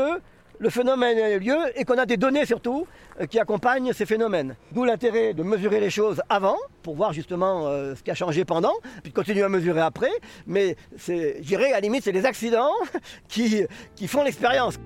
le 0.58 0.70
phénomène 0.70 1.20
a 1.20 1.38
lieu 1.38 1.58
et 1.76 1.84
qu'on 1.84 1.98
a 1.98 2.06
des 2.06 2.16
données 2.16 2.46
surtout 2.46 2.88
euh, 3.20 3.26
qui 3.26 3.40
accompagnent 3.40 3.92
ces 3.92 4.06
phénomènes. 4.06 4.56
D'où 4.72 4.86
l'intérêt 4.86 5.34
de 5.34 5.44
mesurer 5.44 5.80
les 5.80 5.90
choses 5.90 6.22
avant 6.30 6.58
pour 6.82 6.96
voir 6.96 7.12
justement 7.12 7.66
ce 7.96 8.02
qui 8.02 8.12
a 8.12 8.16
changé 8.16 8.46
pendant, 8.46 8.74
puis 9.02 9.12
de 9.12 9.16
continuer 9.16 9.44
à 9.44 9.50
mesurer 9.50 9.82
après. 9.82 10.12
Mais 10.48 10.76
je 10.96 11.42
dirais 11.42 11.72
à 11.72 11.76
la 11.76 11.80
limite, 11.82 12.04
c'est 12.04 12.12
les 12.12 12.26
accidents 12.26 12.74
qui, 13.28 13.66
qui 13.96 14.08
font 14.08 14.24
l'expérience. 14.24 14.78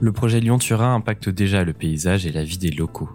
Le 0.00 0.12
projet 0.12 0.40
Lyon-Turin 0.40 0.94
impacte 0.94 1.28
déjà 1.28 1.64
le 1.64 1.72
paysage 1.72 2.26
et 2.26 2.32
la 2.32 2.44
vie 2.44 2.58
des 2.58 2.70
locaux. 2.70 3.08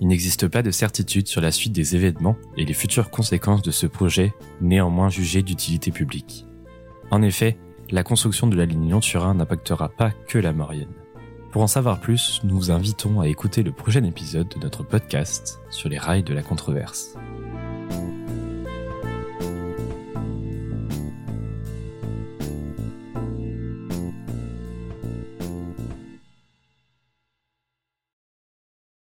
Il 0.00 0.08
n'existe 0.08 0.48
pas 0.48 0.62
de 0.62 0.70
certitude 0.70 1.28
sur 1.28 1.40
la 1.40 1.50
suite 1.50 1.72
des 1.72 1.94
événements 1.94 2.36
et 2.56 2.64
les 2.64 2.74
futures 2.74 3.10
conséquences 3.10 3.62
de 3.62 3.70
ce 3.70 3.86
projet, 3.86 4.32
néanmoins 4.60 5.10
jugé 5.10 5.42
d'utilité 5.42 5.90
publique. 5.90 6.46
En 7.10 7.22
effet, 7.22 7.58
la 7.90 8.02
construction 8.02 8.46
de 8.46 8.56
la 8.56 8.64
ligne 8.64 8.86
Lyon-Turin 8.86 9.34
n'impactera 9.34 9.88
pas 9.88 10.10
que 10.28 10.38
la 10.38 10.52
Maurienne. 10.52 10.94
Pour 11.50 11.62
en 11.62 11.66
savoir 11.66 12.00
plus, 12.00 12.40
nous 12.44 12.56
vous 12.56 12.70
invitons 12.70 13.20
à 13.20 13.28
écouter 13.28 13.62
le 13.62 13.72
prochain 13.72 14.04
épisode 14.04 14.48
de 14.48 14.58
notre 14.58 14.82
podcast 14.82 15.60
sur 15.70 15.90
les 15.90 15.98
rails 15.98 16.22
de 16.22 16.32
la 16.32 16.42
controverse. 16.42 17.14